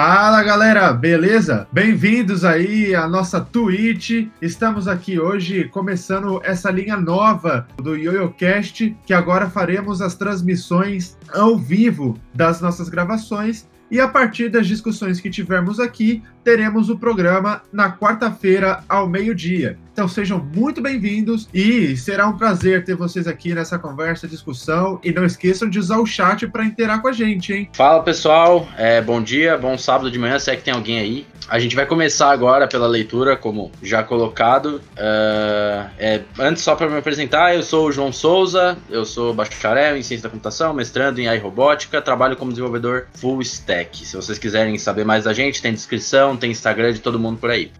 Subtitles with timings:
[0.00, 1.66] Fala galera, beleza?
[1.72, 4.28] Bem-vindos aí à nossa Twitch.
[4.40, 11.58] Estamos aqui hoje começando essa linha nova do YoYoCast, que agora faremos as transmissões ao
[11.58, 17.62] vivo das nossas gravações e a partir das discussões que tivermos aqui, teremos o programa
[17.72, 19.78] na quarta-feira ao meio-dia.
[19.98, 25.00] Então sejam muito bem-vindos e será um prazer ter vocês aqui nessa conversa, discussão.
[25.02, 27.68] E não esqueçam de usar o chat para interagir com a gente, hein?
[27.72, 31.26] Fala pessoal, é, bom dia, bom sábado de manhã, se é que tem alguém aí.
[31.48, 34.76] A gente vai começar agora pela leitura, como já colocado.
[34.92, 39.96] Uh, é, antes, só para me apresentar, eu sou o João Souza, eu sou bacharel
[39.96, 44.06] em ciência da computação, mestrando em AI robótica, trabalho como desenvolvedor full stack.
[44.06, 47.50] Se vocês quiserem saber mais da gente, tem descrição, tem Instagram de todo mundo por
[47.50, 47.72] aí.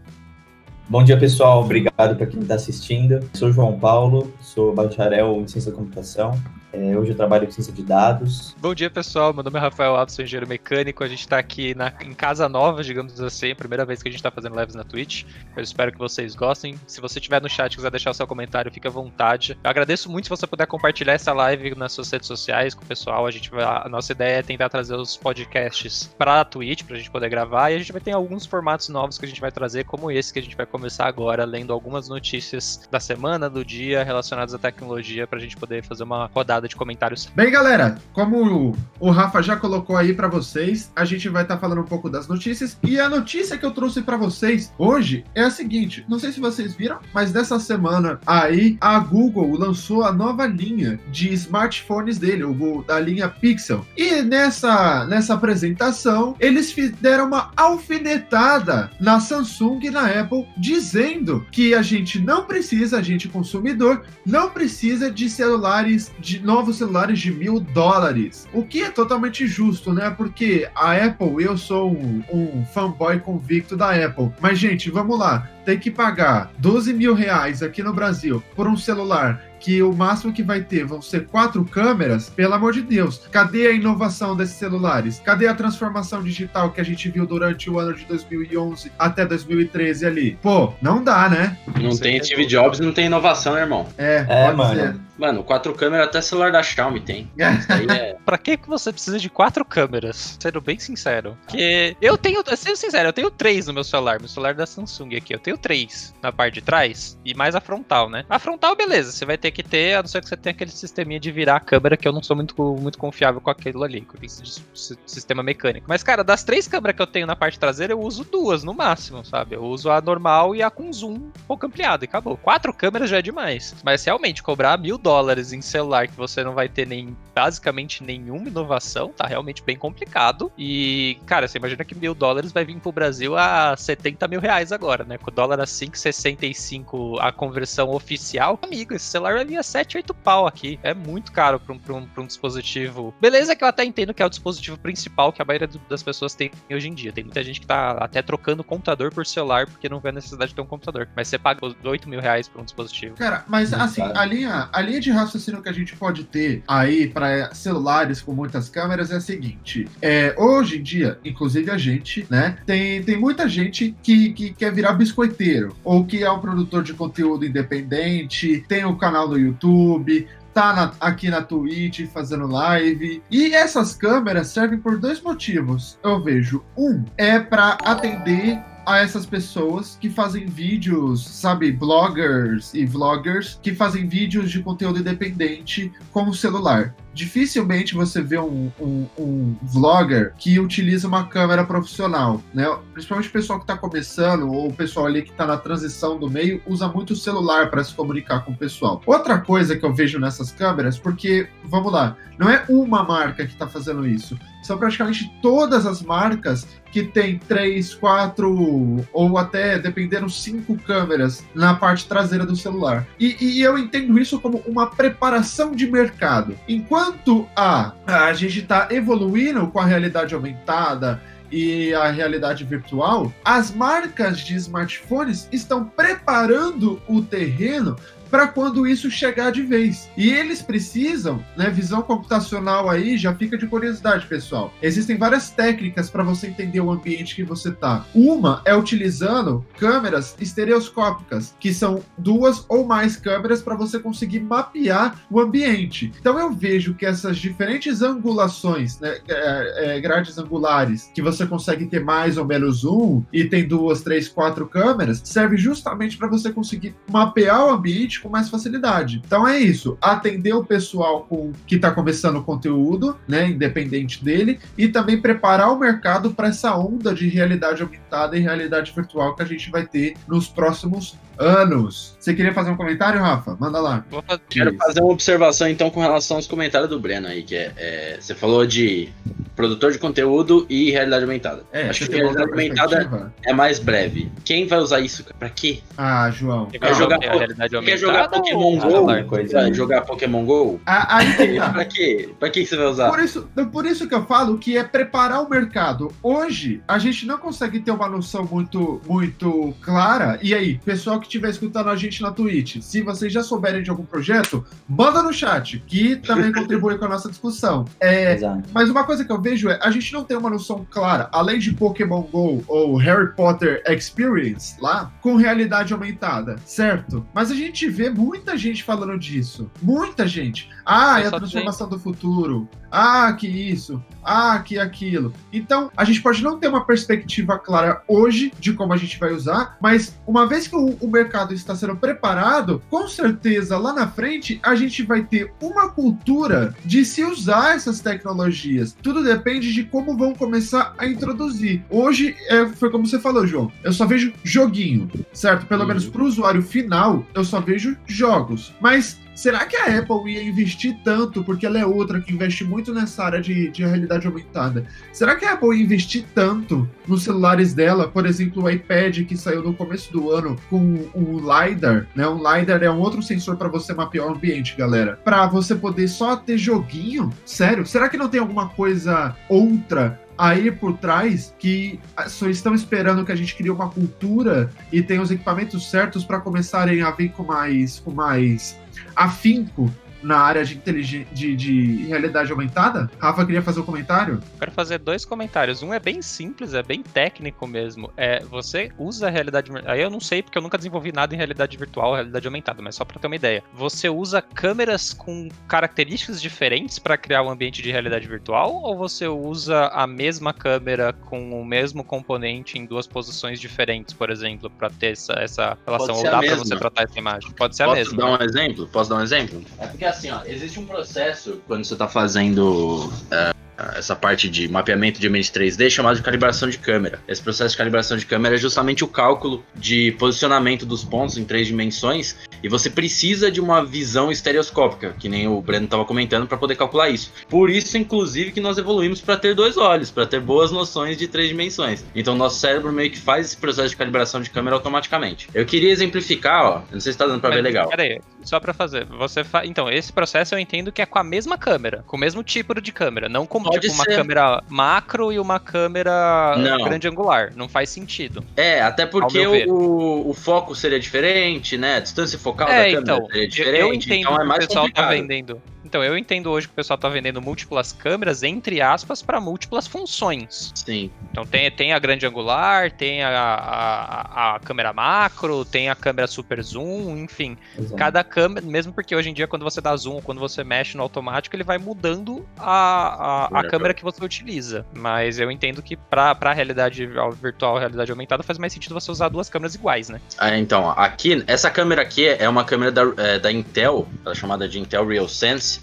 [0.90, 1.62] Bom dia, pessoal.
[1.62, 3.20] Obrigado para quem está assistindo.
[3.34, 6.32] Sou João Paulo, sou bacharel em ciência da computação.
[6.70, 8.54] É, hoje eu trabalho com ciência de dados.
[8.58, 9.32] Bom dia, pessoal.
[9.32, 11.02] Meu nome é Rafael Alves, sou engenheiro mecânico.
[11.02, 13.54] A gente está aqui na, em casa nova, digamos assim.
[13.54, 15.24] Primeira vez que a gente está fazendo lives na Twitch.
[15.56, 16.78] Eu espero que vocês gostem.
[16.86, 19.58] Se você estiver no chat e quiser deixar o seu comentário, fique à vontade.
[19.64, 22.86] Eu agradeço muito se você puder compartilhar essa live nas suas redes sociais com o
[22.86, 23.26] pessoal.
[23.26, 26.96] A, gente vai, a nossa ideia é tentar trazer os podcasts para a Twitch, para
[26.96, 27.70] a gente poder gravar.
[27.70, 30.34] E a gente vai ter alguns formatos novos que a gente vai trazer, como esse
[30.34, 34.58] que a gente vai começar agora, lendo algumas notícias da semana, do dia, relacionadas à
[34.58, 37.28] tecnologia, para a gente poder fazer uma rodada de comentários.
[37.36, 41.60] Bem, galera, como o Rafa já colocou aí para vocês, a gente vai estar tá
[41.60, 42.78] falando um pouco das notícias.
[42.82, 46.40] E a notícia que eu trouxe para vocês hoje é a seguinte: não sei se
[46.40, 52.44] vocês viram, mas dessa semana aí a Google lançou a nova linha de smartphones dele,
[52.44, 53.84] o da linha Pixel.
[53.96, 61.74] E nessa, nessa apresentação, eles deram uma alfinetada na Samsung e na Apple, dizendo que
[61.74, 67.30] a gente não precisa, a gente consumidor, não precisa de celulares de novos celulares de
[67.30, 68.48] mil dólares.
[68.54, 70.08] O que é totalmente justo, né?
[70.08, 74.32] Porque a Apple, eu sou um, um fanboy convicto da Apple.
[74.40, 75.46] Mas, gente, vamos lá.
[75.66, 80.32] Tem que pagar 12 mil reais aqui no Brasil por um celular que o máximo
[80.32, 84.56] que vai ter vão ser quatro câmeras, pelo amor de Deus, cadê a inovação desses
[84.56, 85.20] celulares?
[85.24, 90.06] Cadê a transformação digital que a gente viu durante o ano de 2011 até 2013
[90.06, 90.38] ali?
[90.42, 91.58] Pô, não dá, né?
[91.80, 93.86] Não tem Steve Jobs, não tem inovação, né, irmão?
[93.96, 94.80] É, é mano.
[94.80, 95.08] Ser.
[95.18, 97.28] Mano, quatro câmeras até celular da Xiaomi tem.
[97.36, 98.16] é...
[98.24, 100.38] pra que você precisa de quatro câmeras?
[100.40, 101.36] Sendo bem sincero.
[101.42, 104.20] Porque eu tenho, sendo sincero, eu tenho três no meu celular.
[104.20, 105.34] Meu celular é da Samsung aqui.
[105.34, 108.24] Eu tenho três na parte de trás e mais a frontal, né?
[108.30, 110.70] A frontal, beleza, você vai ter que ter, a não ser que você tenha aquele
[110.70, 114.02] sisteminha de virar a câmera, que eu não sou muito, muito confiável com aquilo ali,
[114.02, 115.86] com esse sistema mecânico.
[115.88, 118.74] Mas, cara, das três câmeras que eu tenho na parte traseira, eu uso duas no
[118.74, 119.56] máximo, sabe?
[119.56, 122.36] Eu uso a normal e a com zoom um pouco ampliado e acabou.
[122.36, 123.74] Quatro câmeras já é demais.
[123.84, 128.48] Mas realmente, cobrar mil dólares em celular que você não vai ter nem basicamente nenhuma
[128.48, 130.50] inovação, tá realmente bem complicado.
[130.56, 134.72] E, cara, você imagina que mil dólares vai vir pro Brasil a 70 mil reais
[134.72, 135.18] agora, né?
[135.18, 138.58] Com o dólar a 5,65 a conversão oficial.
[138.62, 140.78] Amigo, esse celular vai vir a 7, 8 pau aqui.
[140.82, 143.14] É muito caro pra um, pra um, pra um dispositivo.
[143.20, 146.34] Beleza que eu até entendo que é o dispositivo principal que a maioria das pessoas
[146.34, 147.12] tem hoje em dia.
[147.12, 150.50] Tem muita gente que tá até trocando computador por celular porque não vê a necessidade
[150.50, 151.08] de ter um computador.
[151.16, 153.16] Mas você paga 8 mil reais por um dispositivo.
[153.16, 156.62] Cara, mas assim, a linha, a linha de raciocínio raciocínio que a gente pode ter
[156.66, 161.78] aí para celulares com muitas câmeras é a seguinte: é, hoje em dia, inclusive a
[161.78, 166.40] gente, né, tem, tem muita gente que, que quer virar biscoiteiro, ou que é um
[166.40, 172.06] produtor de conteúdo independente, tem o um canal no YouTube, tá na, aqui na Twitch
[172.06, 173.22] fazendo live.
[173.30, 175.98] E essas câmeras servem por dois motivos.
[176.02, 176.64] Eu vejo.
[176.76, 183.74] Um é para atender a essas pessoas que fazem vídeos, sabe, bloggers e vloggers que
[183.74, 190.32] fazem vídeos de conteúdo independente com o celular dificilmente você vê um, um, um, vlogger
[190.38, 192.64] que utiliza uma câmera profissional, né?
[192.92, 196.30] Principalmente o pessoal que está começando ou o pessoal ali que está na transição do
[196.30, 199.02] meio usa muito o celular para se comunicar com o pessoal.
[199.04, 203.52] Outra coisa que eu vejo nessas câmeras, porque vamos lá, não é uma marca que
[203.52, 210.28] está fazendo isso, são praticamente todas as marcas que tem três, quatro ou até, dependendo,
[210.28, 213.06] cinco câmeras na parte traseira do celular.
[213.18, 216.54] E, e eu entendo isso como uma preparação de mercado.
[216.68, 221.20] Enquanto a, a gente está evoluindo com a realidade aumentada,
[221.50, 227.96] e a realidade virtual, as marcas de smartphones estão preparando o terreno
[228.30, 230.08] para quando isso chegar de vez.
[230.16, 234.72] E eles precisam, né, visão computacional aí, já fica de curiosidade, pessoal.
[234.82, 238.06] Existem várias técnicas para você entender o ambiente que você tá.
[238.14, 245.18] Uma é utilizando câmeras estereoscópicas, que são duas ou mais câmeras para você conseguir mapear
[245.30, 246.12] o ambiente.
[246.20, 251.86] Então eu vejo que essas diferentes angulações, né, é, é, grades angulares, que você consegue
[251.86, 256.52] ter mais ou menos um, e tem duas, três, quatro câmeras, serve justamente para você
[256.52, 259.22] conseguir mapear o ambiente com mais facilidade.
[259.24, 264.58] Então é isso, atender o pessoal com, que está começando o conteúdo, né, independente dele,
[264.76, 269.42] e também preparar o mercado para essa onda de realidade aumentada e realidade virtual que
[269.42, 272.16] a gente vai ter nos próximos anos.
[272.18, 273.56] Você queria fazer um comentário, Rafa?
[273.58, 274.04] Manda lá.
[274.48, 278.18] Quero fazer uma observação então com relação aos comentários do Breno aí, que é, é
[278.20, 279.08] você falou de
[279.54, 281.64] produtor de conteúdo e realidade aumentada.
[281.72, 284.30] É, Acho que realidade aumentada é mais breve.
[284.44, 285.24] Quem vai usar isso?
[285.38, 285.80] Pra quê?
[285.96, 286.66] Ah, João.
[286.66, 289.28] Quer jogar, quer jogar Pokémon ou Go?
[289.28, 290.80] Coisa Vai jogar Pokémon Go?
[290.86, 291.70] Ah, aí que tá.
[291.70, 292.28] pra quê?
[292.38, 293.10] Pra que você vai usar?
[293.10, 296.12] Por isso, por isso que eu falo que é preparar o mercado.
[296.22, 300.38] Hoje, a gente não consegue ter uma noção muito, muito clara.
[300.42, 303.90] E aí, pessoal que estiver escutando a gente na Twitch, se vocês já souberem de
[303.90, 307.84] algum projeto, manda no chat, que também contribui com a nossa discussão.
[308.00, 308.68] É, Exato.
[308.72, 311.58] mas uma coisa que eu vejo é, a gente não tem uma noção clara, além
[311.58, 317.26] de Pokémon GO ou Harry Potter Experience lá, com realidade aumentada, certo?
[317.34, 319.68] Mas a gente vê muita gente falando disso.
[319.82, 320.70] Muita gente.
[320.86, 322.68] Ah, Eu é a transformação do futuro.
[322.90, 324.02] Ah, que isso.
[324.24, 325.32] Ah, que aquilo.
[325.52, 329.32] Então, a gente pode não ter uma perspectiva clara hoje de como a gente vai
[329.32, 334.06] usar, mas uma vez que o, o mercado está sendo preparado, com certeza lá na
[334.08, 338.94] frente a gente vai ter uma cultura de se usar essas tecnologias.
[339.02, 341.82] Tudo depende de como vão começar a introduzir.
[341.88, 345.66] Hoje, é, foi como você falou, João, eu só vejo joguinho, certo?
[345.66, 345.88] Pelo Uhum.
[345.88, 348.74] menos para o usuário final, eu só vejo jogos.
[348.80, 352.92] Mas Será que a Apple ia investir tanto, porque ela é outra que investe muito
[352.92, 354.84] nessa área de, de realidade aumentada?
[355.12, 358.08] Será que a Apple ia investir tanto nos celulares dela?
[358.08, 362.26] Por exemplo, o iPad que saiu no começo do ano com o LiDAR, né?
[362.26, 365.20] O LiDAR é um outro sensor para você mapear o ambiente, galera.
[365.24, 367.32] Para você poder só ter joguinho?
[367.46, 367.86] Sério?
[367.86, 371.98] Será que não tem alguma coisa outra aí por trás que
[372.28, 376.40] só estão esperando que a gente crie uma cultura e tenha os equipamentos certos para
[376.40, 378.78] começarem a vir com mais, com mais
[379.16, 379.90] afinco
[380.22, 383.10] na área de, de, de realidade aumentada?
[383.18, 384.40] Rafa queria fazer um comentário?
[384.58, 385.82] Quero fazer dois comentários.
[385.82, 388.10] Um é bem simples, é bem técnico mesmo.
[388.16, 389.70] É, você usa a realidade.
[389.86, 392.94] Aí eu não sei porque eu nunca desenvolvi nada em realidade virtual, realidade aumentada, mas
[392.94, 393.62] só pra ter uma ideia.
[393.74, 399.26] Você usa câmeras com características diferentes pra criar um ambiente de realidade virtual ou você
[399.26, 404.90] usa a mesma câmera com o mesmo componente em duas posições diferentes, por exemplo, pra
[404.90, 406.16] ter essa, essa relação?
[406.16, 406.64] Ou a dá pra mesma.
[406.64, 407.50] você tratar essa imagem?
[407.52, 408.16] Pode ser a Posso mesma.
[408.18, 408.86] dar um exemplo?
[408.88, 409.62] Posso dar um exemplo?
[409.78, 413.52] É porque assim, ó, existe um processo quando você tá fazendo é,
[413.96, 417.20] essa parte de mapeamento de ambiente 3D chamado de calibração de câmera.
[417.28, 421.44] Esse processo de calibração de câmera é justamente o cálculo de posicionamento dos pontos em
[421.44, 426.46] três dimensões e você precisa de uma visão estereoscópica, que nem o Breno estava comentando,
[426.46, 427.32] para poder calcular isso.
[427.48, 431.28] Por isso, inclusive, que nós evoluímos para ter dois olhos, para ter boas noções de
[431.28, 432.04] três dimensões.
[432.14, 435.48] Então, nosso cérebro meio que faz esse processo de calibração de câmera automaticamente.
[435.54, 437.88] Eu queria exemplificar, ó, não sei se tá dando para ver legal.
[437.88, 439.04] Peraí, só pra fazer.
[439.06, 439.64] Você fa...
[439.64, 442.80] Então, esse processo eu entendo que é com a mesma câmera, com o mesmo tipo
[442.80, 444.16] de câmera, não como Pode tipo, uma ser.
[444.16, 446.84] câmera macro e uma câmera Não.
[446.84, 447.52] grande angular.
[447.54, 448.44] Não faz sentido.
[448.56, 451.96] É, até porque o, o foco seria diferente, né?
[451.96, 454.46] A distância focal é, da câmera então, seria diferente, eu entendo então é que o
[454.48, 455.10] mais pessoal tá complicado.
[455.10, 455.62] vendendo.
[455.88, 459.86] Então, eu entendo hoje que o pessoal tá vendendo múltiplas câmeras, entre aspas, para múltiplas
[459.86, 460.70] funções.
[460.74, 461.10] Sim.
[461.30, 466.26] Então tem, tem a grande angular, tem a, a, a câmera macro, tem a câmera
[466.26, 467.56] super zoom, enfim.
[467.78, 467.96] Exato.
[467.96, 471.02] Cada câmera, mesmo porque hoje em dia, quando você dá zoom, quando você mexe no
[471.02, 473.94] automático, ele vai mudando a, a, a Câmera.
[473.94, 474.84] que você utiliza.
[474.94, 477.08] Mas eu entendo que pra, pra realidade
[477.40, 480.20] virtual, realidade aumentada, faz mais sentido você usar duas câmeras iguais, né?
[480.36, 484.36] Ah, então, aqui, essa câmera aqui é uma câmera da, é, da Intel, ela é
[484.36, 485.06] chamada de Intel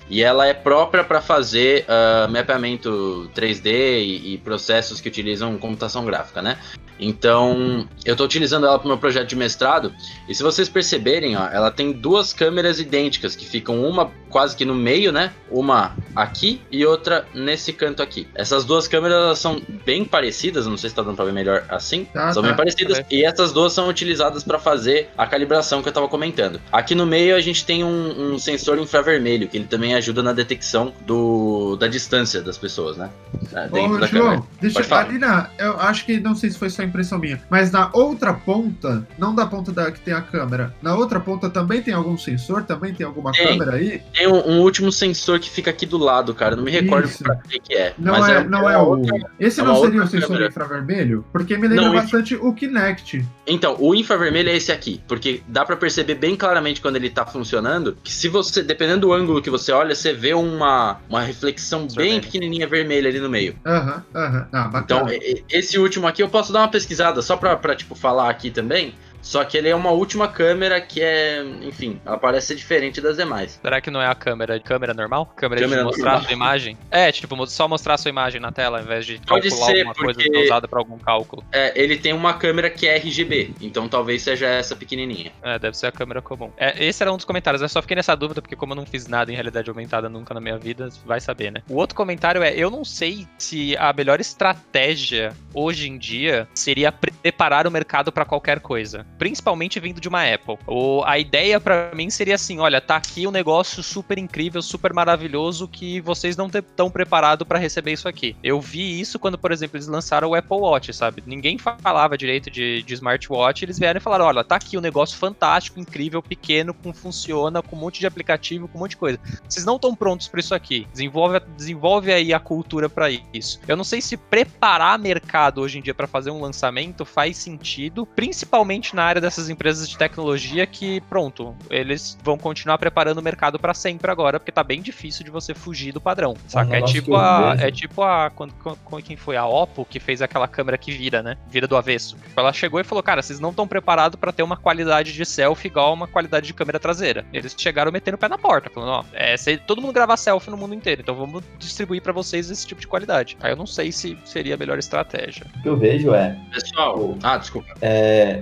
[0.09, 6.05] E ela é própria para fazer ah, mapeamento 3D e, e processos que utilizam computação
[6.05, 6.57] gráfica, né?
[6.99, 9.93] Então, eu estou utilizando ela para o meu projeto de mestrado,
[10.29, 14.65] e se vocês perceberem, ó, ela tem duas câmeras idênticas que ficam uma quase que
[14.65, 15.31] no meio, né?
[15.49, 18.27] Uma aqui e outra nesse canto aqui.
[18.35, 21.63] Essas duas câmeras elas são bem parecidas, não sei se tá dando pra ver melhor
[21.69, 22.03] assim.
[22.03, 22.49] Tá, são tá.
[22.49, 22.97] bem parecidas.
[22.99, 26.59] Tá E essas duas são utilizadas para fazer a calibração que eu tava comentando.
[26.69, 30.33] Aqui no meio a gente tem um, um sensor infravermelho, que ele também ajuda na
[30.33, 33.09] detecção do, da distância das pessoas, né?
[33.53, 34.43] É, Dentro Ô, da João, câmera.
[34.59, 35.05] deixa Pode falar.
[35.05, 35.49] ali na.
[35.57, 39.33] Eu acho que não sei se foi só impressão minha, mas na outra ponta, não
[39.33, 42.93] da ponta da que tem a câmera, na outra ponta também tem algum sensor, também
[42.93, 43.47] tem alguma Tem.
[43.47, 44.01] câmera aí?
[44.13, 46.55] Tem um, um último sensor que fica aqui do lado, cara.
[46.55, 47.23] Não me recordo Isso.
[47.23, 47.93] pra que, que é.
[47.97, 48.85] Não mas é, não é o.
[48.85, 51.25] outra- Esse é não seria o sensor infravermelho?
[51.31, 53.25] Porque me lembra Não, bastante o Kinect.
[53.47, 57.25] Então, o infravermelho é esse aqui, porque dá pra perceber bem claramente quando ele tá
[57.25, 61.81] funcionando, que se você, dependendo do ângulo que você olha, você vê uma, uma reflexão
[61.81, 62.21] bem Vermelho.
[62.21, 63.55] pequenininha vermelha ali no meio.
[63.65, 64.47] Aham, aham.
[64.51, 65.13] Ah, Então, bacana.
[65.15, 68.29] e- e- esse último aqui eu posso dar uma pesquisada só pra, pra tipo, falar
[68.29, 68.93] aqui também.
[69.25, 73.17] Só que ele é uma última câmera que é, enfim, ela parece ser diferente das
[73.17, 73.59] demais.
[73.59, 75.25] Será que não é a câmera câmera normal?
[75.35, 76.21] Câmera, Câmera de mostrar normal.
[76.21, 76.77] a sua imagem?
[76.91, 79.79] É, tipo, só mostrar a sua imagem na tela, ao invés de Pode calcular ser,
[79.79, 81.43] alguma coisa que é usada pra algum cálculo.
[81.51, 85.31] É, ele tem uma câmera que é RGB, então talvez seja essa pequenininha.
[85.41, 86.51] É, deve ser a câmera comum.
[86.55, 87.63] É, esse era um dos comentários.
[87.63, 90.33] Eu só fiquei nessa dúvida, porque como eu não fiz nada em realidade aumentada nunca
[90.33, 91.63] na minha vida, vai saber, né?
[91.67, 96.91] O outro comentário é: eu não sei se a melhor estratégia hoje em dia seria
[96.91, 99.05] preparar o mercado pra qualquer coisa.
[99.17, 100.57] Principalmente vindo de uma Apple.
[100.67, 104.93] O, a ideia pra mim seria assim: olha, tá aqui um negócio super incrível, super
[104.93, 108.35] maravilhoso que vocês não estão preparados pra receber isso aqui.
[108.43, 111.23] Eu vi isso quando, por exemplo, eles lançaram o Apple Watch, sabe?
[111.25, 115.17] Ninguém falava direito de, de smartwatch, eles vieram e falaram: olha, tá aqui um negócio
[115.17, 119.19] fantástico, incrível, pequeno, com funciona, com um monte de aplicativo, com um monte de coisa.
[119.47, 120.87] Vocês não estão prontos pra isso aqui.
[120.91, 123.59] Desenvolve, desenvolve aí a cultura pra isso.
[123.67, 128.05] Eu não sei se preparar mercado hoje em dia pra fazer um lançamento faz sentido,
[128.05, 133.59] principalmente na área dessas empresas de tecnologia que, pronto, eles vão continuar preparando o mercado
[133.59, 136.35] pra sempre agora, porque tá bem difícil de você fugir do padrão.
[136.47, 136.69] Saca?
[136.71, 137.55] É negócio que tipo a.
[137.59, 138.29] É tipo a.
[138.29, 139.35] Quando, quando- quem foi?
[139.37, 141.37] A Oppo que fez aquela câmera que vira, né?
[141.49, 142.17] Vira do avesso.
[142.35, 145.67] Ela chegou e falou: Cara, vocês não estão preparados pra ter uma qualidade de selfie
[145.67, 147.25] igual uma qualidade de câmera traseira.
[147.33, 150.49] Eles chegaram metendo o pé na porta, falando: Ó, é, se todo mundo grava selfie
[150.49, 153.37] no mundo inteiro, então vamos distribuir pra vocês esse tipo de qualidade.
[153.41, 155.45] Aí eu não sei se seria a melhor estratégia.
[155.57, 157.73] O que eu vejo é, Pessoal, ah, desculpa.
[157.81, 158.41] é,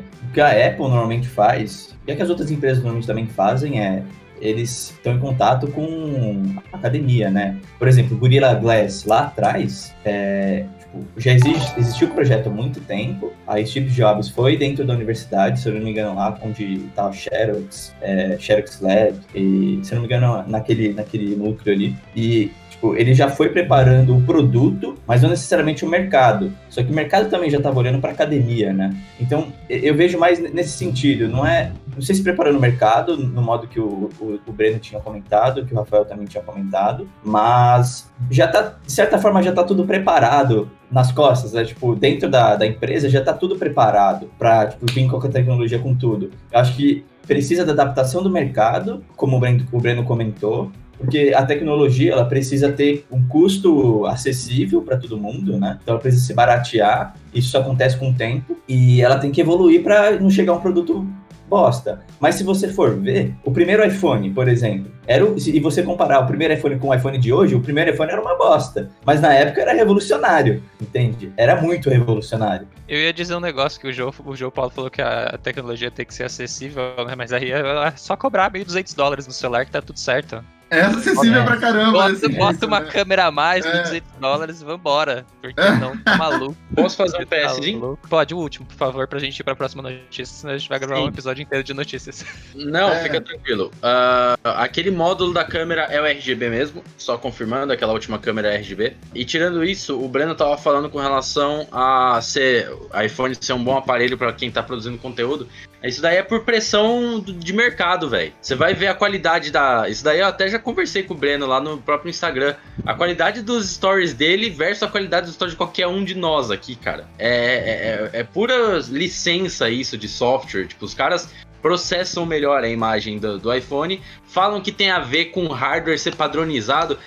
[0.53, 4.03] Apple normalmente faz, e o que as outras empresas normalmente também fazem é
[4.43, 7.57] eles estão em contato com a academia, né?
[7.79, 12.81] Por exemplo, Gorilla Glass lá atrás, é, tipo, já existe, existiu o projeto há muito
[12.81, 13.31] tempo.
[13.47, 17.07] Aí Steve Jobs foi dentro da universidade, se eu não me engano, lá onde tá
[17.07, 21.95] o Xerox, é, Xerox Lab, e se eu não me engano, naquele, naquele núcleo ali.
[22.13, 22.51] E
[22.83, 26.51] tipo, ele já foi preparando o produto, mas não necessariamente o mercado.
[26.69, 28.93] Só que o mercado também já estava olhando para academia, né?
[29.19, 33.41] Então, eu vejo mais nesse sentido, não é, não sei se preparando o mercado no
[33.41, 38.11] modo que o, o, o Breno tinha comentado, que o Rafael também tinha comentado, mas
[38.29, 41.63] já tá, de certa forma, já tá tudo preparado nas costas, né?
[41.63, 45.95] Tipo, dentro da, da empresa já tá tudo preparado para tipo, vir qualquer tecnologia com
[45.95, 46.31] tudo.
[46.51, 51.33] Eu acho que precisa da adaptação do mercado, como o Breno, o Breno comentou, porque
[51.35, 55.77] a tecnologia ela precisa ter um custo acessível para todo mundo, né?
[55.81, 57.15] Então ela precisa se baratear.
[57.33, 60.61] Isso acontece com o tempo e ela tem que evoluir para não chegar a um
[60.61, 61.05] produto
[61.53, 62.01] bosta.
[62.19, 66.19] Mas se você for ver, o primeiro iPhone, por exemplo, era o, e você comparar
[66.19, 69.21] o primeiro iPhone com o iPhone de hoje, o primeiro iPhone era uma bosta, mas
[69.21, 71.31] na época era revolucionário, entende?
[71.37, 72.67] Era muito revolucionário.
[72.87, 75.91] Eu ia dizer um negócio que o João, o João Paulo falou que a tecnologia
[75.91, 77.13] tem que ser acessível, né?
[77.15, 80.43] Mas aí é só cobrar 1.200 dólares no celular que tá tudo certo.
[80.73, 81.45] É acessível É.
[81.45, 81.91] pra caramba.
[81.91, 82.89] Bota, desse bota uma né?
[82.91, 83.83] câmera a mais, É.
[83.83, 85.25] 1.200 dólares e vambora.
[85.41, 85.71] Porque É.
[85.75, 86.55] não tá maluco.
[86.75, 87.79] Posso fazer um Tá PSzinho?
[87.79, 88.07] louco.
[88.07, 90.79] Pode, o último, por favor, pra gente ir pra próxima notícia, senão a gente vai
[90.79, 91.03] gravar Sim.
[91.03, 92.25] um episódio inteiro de notícias.
[92.55, 93.03] Não, É.
[93.03, 93.71] fica tranquilo.
[93.81, 98.55] Ah, aquele módulo da câmera é o RGB mesmo, só confirmando, aquela última câmera é
[98.57, 98.93] RGB.
[99.13, 102.69] E tirando isso, o Breno tava falando com relação a ser
[103.03, 105.47] iPhone ser um bom aparelho para quem tá produzindo conteúdo.
[105.83, 108.31] Isso daí é por pressão de mercado, velho.
[108.41, 109.89] Você vai ver a qualidade da.
[109.89, 112.55] Isso daí eu até já conversei com o Breno lá no próprio Instagram.
[112.85, 116.49] A qualidade dos stories dele versus a qualidade dos stories de qualquer um de nós
[116.49, 117.07] aqui, cara.
[117.19, 120.65] É, é, é pura licença isso de software.
[120.65, 121.29] Tipo, os caras
[121.61, 124.01] processam melhor a imagem do, do iPhone,
[124.33, 126.97] falam que tem a ver com hardware ser padronizado.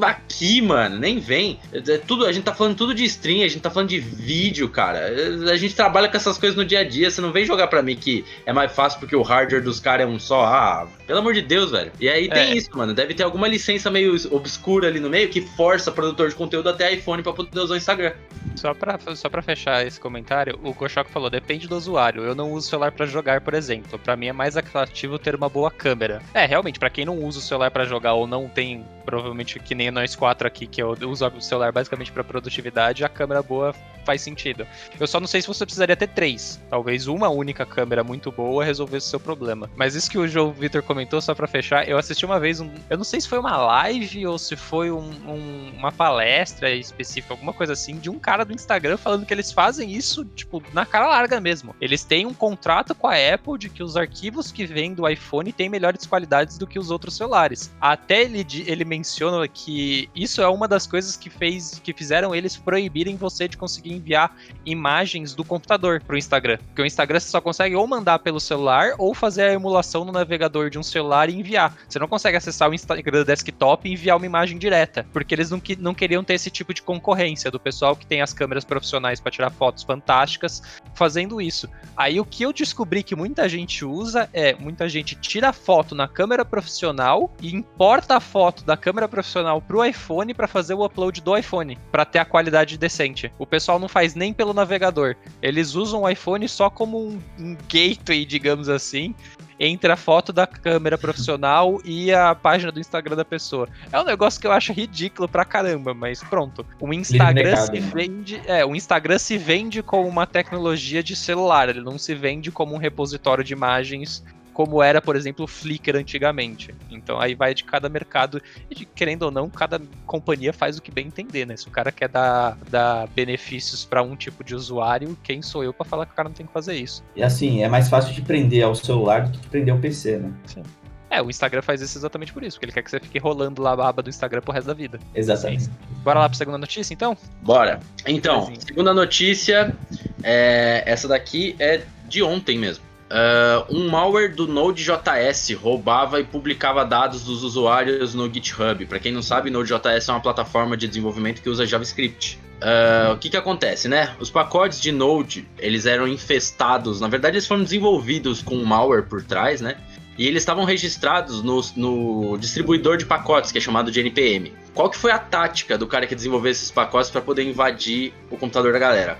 [0.00, 1.58] Aqui, mano, nem vem.
[1.72, 4.68] É tudo, a gente tá falando tudo de stream, a gente tá falando de vídeo,
[4.68, 4.98] cara.
[4.98, 7.10] É, A gente trabalha com essas coisas no dia a dia.
[7.10, 10.06] Você não vem jogar pra mim que é mais fácil porque o hardware dos caras
[10.06, 10.44] é um só.
[10.44, 11.92] Ah, pelo amor de Deus, velho.
[12.00, 12.56] E aí tem É.
[12.56, 12.92] isso, mano.
[12.92, 16.92] Deve ter alguma licença meio obscura ali no meio que força produtor de conteúdo até
[16.92, 18.12] iPhone pra poder usar o Instagram.
[18.56, 22.22] Só pra, só pra fechar esse comentário, o Goshok falou: depende do usuário.
[22.24, 23.98] Eu não uso celular pra jogar, por exemplo.
[23.98, 26.22] Pra mim é mais atrativo ter uma boa câmera.
[26.34, 29.74] É, realmente, pra quem não usa o celular pra jogar ou não tem, provavelmente que
[29.74, 33.74] nem nós quatro aqui, que eu uso o celular basicamente pra produtividade, a câmera boa
[34.06, 34.66] faz sentido.
[34.98, 36.60] Eu só não sei se você precisaria ter três.
[36.70, 39.68] Talvez uma única câmera muito boa resolvesse o seu problema.
[39.76, 42.70] Mas isso que o João Vitor comentou, só pra fechar, eu assisti uma vez um.
[42.88, 47.34] Eu não sei se foi uma live ou se foi um, um, uma palestra específica,
[47.34, 50.86] alguma coisa assim, de um cara do Instagram falando que eles fazem isso, tipo, na
[50.86, 51.74] cara larga mesmo.
[51.80, 55.52] Eles têm um contrato com a Apple de que os arquivos que vêm do iPhone
[55.52, 57.72] têm melhores qualidades do que os outros celulares.
[57.80, 62.56] Até ele, ele menciona que isso é uma das coisas que fez que fizeram eles
[62.56, 66.58] proibirem você de conseguir enviar imagens do computador pro Instagram.
[66.58, 70.12] Porque o Instagram você só consegue ou mandar pelo celular ou fazer a emulação no
[70.12, 71.76] navegador de um celular e enviar.
[71.88, 75.60] Você não consegue acessar o Instagram desktop e enviar uma imagem direta, porque eles não,
[75.60, 79.20] que, não queriam ter esse tipo de concorrência do pessoal que tem as câmeras profissionais
[79.20, 80.62] para tirar fotos fantásticas
[80.94, 81.68] fazendo isso.
[81.96, 86.08] Aí o que eu descobri que muita gente usa é muita gente tira foto na
[86.08, 91.20] câmera profissional e importa a foto da câmera profissional pro iPhone para fazer o upload
[91.20, 93.32] do iPhone, para ter a qualidade decente.
[93.38, 95.16] O pessoal não faz nem pelo navegador.
[95.42, 99.14] Eles usam o iPhone só como um, um gateway, digamos assim,
[99.58, 103.68] entre a foto da câmera profissional e a página do Instagram da pessoa.
[103.92, 106.64] É um negócio que eu acho ridículo pra caramba, mas pronto.
[106.80, 111.80] O Instagram se vende, é, o Instagram se vende como uma tecnologia de celular, ele
[111.80, 114.22] não se vende como um repositório de imagens
[114.56, 116.74] como era, por exemplo, o Flickr antigamente.
[116.90, 120.82] Então aí vai de cada mercado e, de, querendo ou não, cada companhia faz o
[120.82, 121.58] que bem entender, né?
[121.58, 125.74] Se o cara quer dar, dar benefícios para um tipo de usuário, quem sou eu
[125.74, 127.04] para falar que o cara não tem que fazer isso?
[127.14, 130.16] E assim, é mais fácil de prender ao celular do que de prender ao PC,
[130.16, 130.32] né?
[130.46, 130.62] Sim.
[131.10, 133.60] É, o Instagram faz isso exatamente por isso, porque ele quer que você fique rolando
[133.60, 134.98] lá a aba do Instagram pro resto da vida.
[135.14, 135.64] Exatamente.
[135.64, 135.70] Sim.
[136.02, 137.14] Bora lá pra segunda notícia, então?
[137.42, 137.78] Bora.
[138.06, 139.76] Então, segunda notícia,
[140.22, 142.86] é, essa daqui é de ontem mesmo.
[143.06, 148.84] Uh, um malware do Node.js roubava e publicava dados dos usuários no GitHub.
[148.86, 152.38] Para quem não sabe, Node.js é uma plataforma de desenvolvimento que usa JavaScript.
[152.56, 154.16] Uh, o que que acontece, né?
[154.18, 159.04] Os pacotes de Node, eles eram infestados, na verdade eles foram desenvolvidos com um malware
[159.04, 159.76] por trás, né?
[160.18, 164.50] E eles estavam registrados no, no, distribuidor de pacotes, que é chamado de NPM.
[164.72, 168.36] Qual que foi a tática do cara que desenvolveu esses pacotes para poder invadir o
[168.38, 169.18] computador da galera?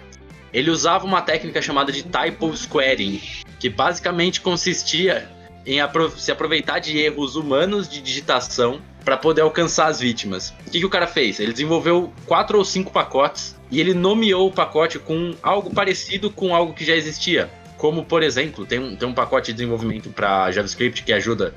[0.53, 3.21] Ele usava uma técnica chamada de typo squaring,
[3.67, 5.29] que basicamente consistia
[5.67, 5.79] em
[6.17, 10.55] se aproveitar de erros humanos de digitação para poder alcançar as vítimas.
[10.65, 11.41] O que, que o cara fez?
[11.41, 16.55] Ele desenvolveu quatro ou cinco pacotes e ele nomeou o pacote com algo parecido com
[16.55, 17.51] algo que já existia.
[17.77, 21.53] Como, por exemplo, tem um, tem um pacote de desenvolvimento para JavaScript que ajuda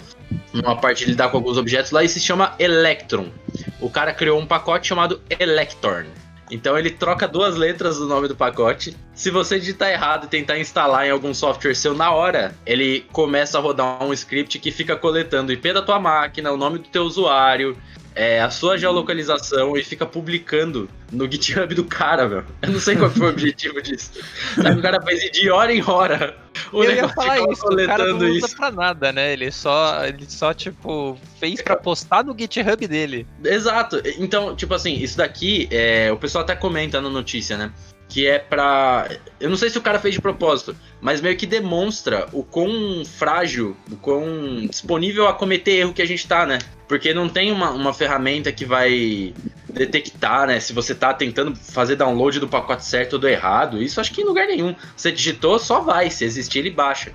[0.51, 3.29] numa parte de lidar com alguns objetos lá e se chama Electron.
[3.79, 6.09] O cara criou um pacote chamado Electorn.
[6.50, 8.96] Então ele troca duas letras do nome do pacote.
[9.14, 13.57] Se você digitar errado e tentar instalar em algum software seu na hora, ele começa
[13.57, 16.90] a rodar um script que fica coletando o IP da tua máquina, o nome do
[16.90, 17.77] teu usuário,
[18.15, 22.43] é, a sua geolocalização e fica publicando no GitHub do cara, meu.
[22.61, 24.11] Eu não sei qual foi o objetivo disso.
[24.55, 26.37] Sabe, o cara fez de hora em hora.
[26.72, 28.55] O eu ia falar isso, o cara não usa isso.
[28.55, 29.33] pra nada, né?
[29.33, 33.25] Ele só, ele só, tipo, fez pra postar no GitHub dele.
[33.43, 34.01] Exato.
[34.17, 37.72] Então, tipo assim, isso daqui, é, o pessoal até comenta na notícia, né?
[38.09, 39.07] que é pra.
[39.39, 43.03] Eu não sei se o cara fez de propósito, mas meio que demonstra o quão
[43.05, 46.59] frágil, o quão disponível a cometer erro que a gente tá, né?
[46.88, 49.33] Porque não tem uma, uma ferramenta que vai
[49.70, 50.59] detectar, né?
[50.59, 53.81] Se você tá tentando fazer download do pacote certo ou do errado.
[53.81, 54.75] Isso acho que em lugar nenhum.
[54.96, 56.09] Você digitou, só vai.
[56.09, 57.12] Se existir, ele baixa.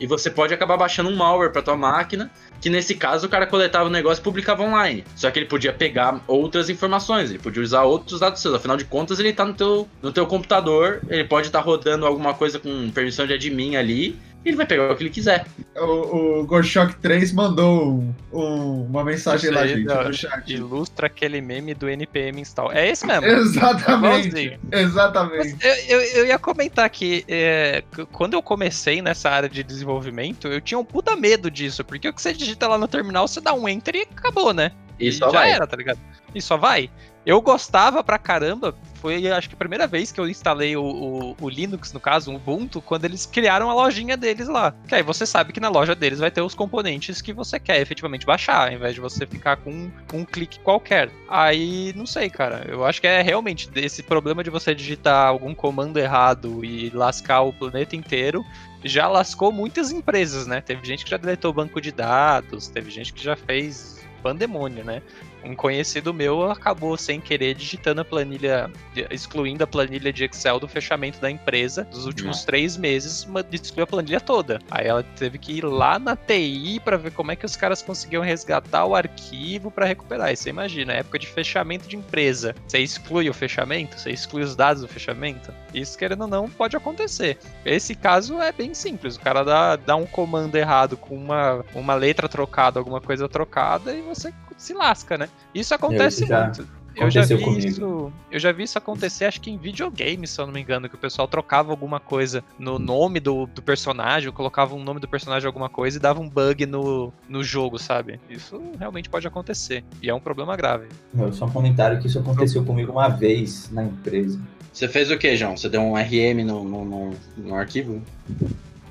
[0.00, 3.46] E você pode acabar baixando um malware pra tua máquina que nesse caso o cara
[3.46, 5.04] coletava o negócio e publicava online.
[5.14, 8.54] Só que ele podia pegar outras informações, ele podia usar outros dados seus.
[8.54, 12.06] Afinal de contas, ele está no teu, no teu computador, ele pode estar tá rodando
[12.06, 15.46] alguma coisa com permissão de admin ali, ele vai pegar o que ele quiser.
[15.76, 20.52] O, o Goshok 3 mandou um, uma mensagem lá, gente, no chat.
[20.52, 22.72] Ilustra aquele meme do NPM install.
[22.72, 23.26] É esse mesmo.
[23.26, 24.58] Exatamente.
[24.70, 25.56] É exatamente.
[25.60, 30.60] Eu, eu, eu, ia comentar que é, quando eu comecei nessa área de desenvolvimento, eu
[30.60, 33.52] tinha um puta medo disso, porque o que você digita lá no terminal, você dá
[33.52, 34.72] um enter e acabou, né?
[34.98, 35.50] E, e já vai.
[35.50, 35.98] era, tá ligado?
[36.34, 36.90] E só vai.
[37.28, 41.36] Eu gostava pra caramba, foi acho que a primeira vez que eu instalei o, o,
[41.38, 44.74] o, Linux, no caso, o Ubuntu, quando eles criaram a lojinha deles lá.
[44.88, 47.82] Que aí você sabe que na loja deles vai ter os componentes que você quer
[47.82, 51.10] efetivamente baixar, ao invés de você ficar com um, um clique qualquer.
[51.28, 52.64] Aí, não sei, cara.
[52.66, 57.42] Eu acho que é realmente esse problema de você digitar algum comando errado e lascar
[57.42, 58.42] o planeta inteiro
[58.82, 60.62] já lascou muitas empresas, né?
[60.62, 65.02] Teve gente que já deletou banco de dados, teve gente que já fez pandemônio, né?
[65.44, 68.70] Um conhecido meu acabou sem querer digitando a planilha,
[69.10, 73.86] excluindo a planilha de Excel do fechamento da empresa dos últimos três meses, excluiu a
[73.86, 74.58] planilha toda.
[74.70, 77.82] Aí ela teve que ir lá na TI para ver como é que os caras
[77.82, 80.32] conseguiam resgatar o arquivo para recuperar.
[80.32, 84.56] E você imagina, época de fechamento de empresa, você exclui o fechamento, você exclui os
[84.56, 85.52] dados do fechamento.
[85.72, 87.38] Isso, querendo ou não, pode acontecer.
[87.64, 89.16] Esse caso é bem simples.
[89.16, 93.94] O cara dá, dá um comando errado com uma, uma letra trocada, alguma coisa trocada,
[93.94, 95.27] e você se lasca, né?
[95.54, 96.78] Isso acontece já muito.
[97.00, 97.66] Eu já, vi comigo.
[97.66, 100.88] isso, eu já vi isso acontecer, acho que em videogame, se eu não me engano,
[100.88, 105.06] que o pessoal trocava alguma coisa no nome do, do personagem, colocava um nome do
[105.06, 108.18] personagem alguma coisa e dava um bug no, no jogo, sabe?
[108.28, 109.84] Isso realmente pode acontecer.
[110.02, 110.86] E é um problema grave.
[111.14, 114.40] Meu, só um comentário que isso aconteceu comigo uma vez na empresa.
[114.72, 115.56] Você fez o que, João?
[115.56, 118.02] Você deu um RM no, no, no, no arquivo?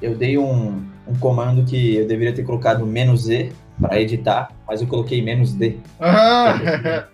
[0.02, 4.82] Eu dei um, um comando que eu deveria ter colocado menos E para editar, mas
[4.82, 5.78] eu coloquei menos D.
[6.00, 7.06] Ah,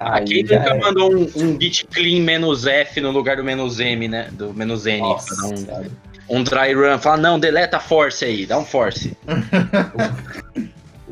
[0.00, 0.80] Aí Quem já nunca era.
[0.80, 4.28] mandou um, um git clean menos F no lugar do menos M, né?
[4.32, 5.00] Do menos N.
[5.00, 6.98] Nossa, um, um dry run.
[6.98, 9.16] Fala, não, deleta a force aí, dá um force.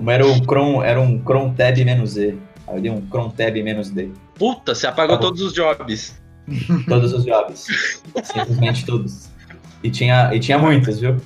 [0.07, 2.37] Era um cron, era um cron tab menos E.
[2.67, 4.11] Aí eu dei um cron tab menos D.
[4.35, 5.23] Puta, você apagou bom.
[5.23, 6.21] todos os jobs.
[6.89, 7.69] Todos os jobs.
[8.25, 9.29] Simplesmente todos.
[9.85, 11.17] E tinha, e tinha muitos, viu?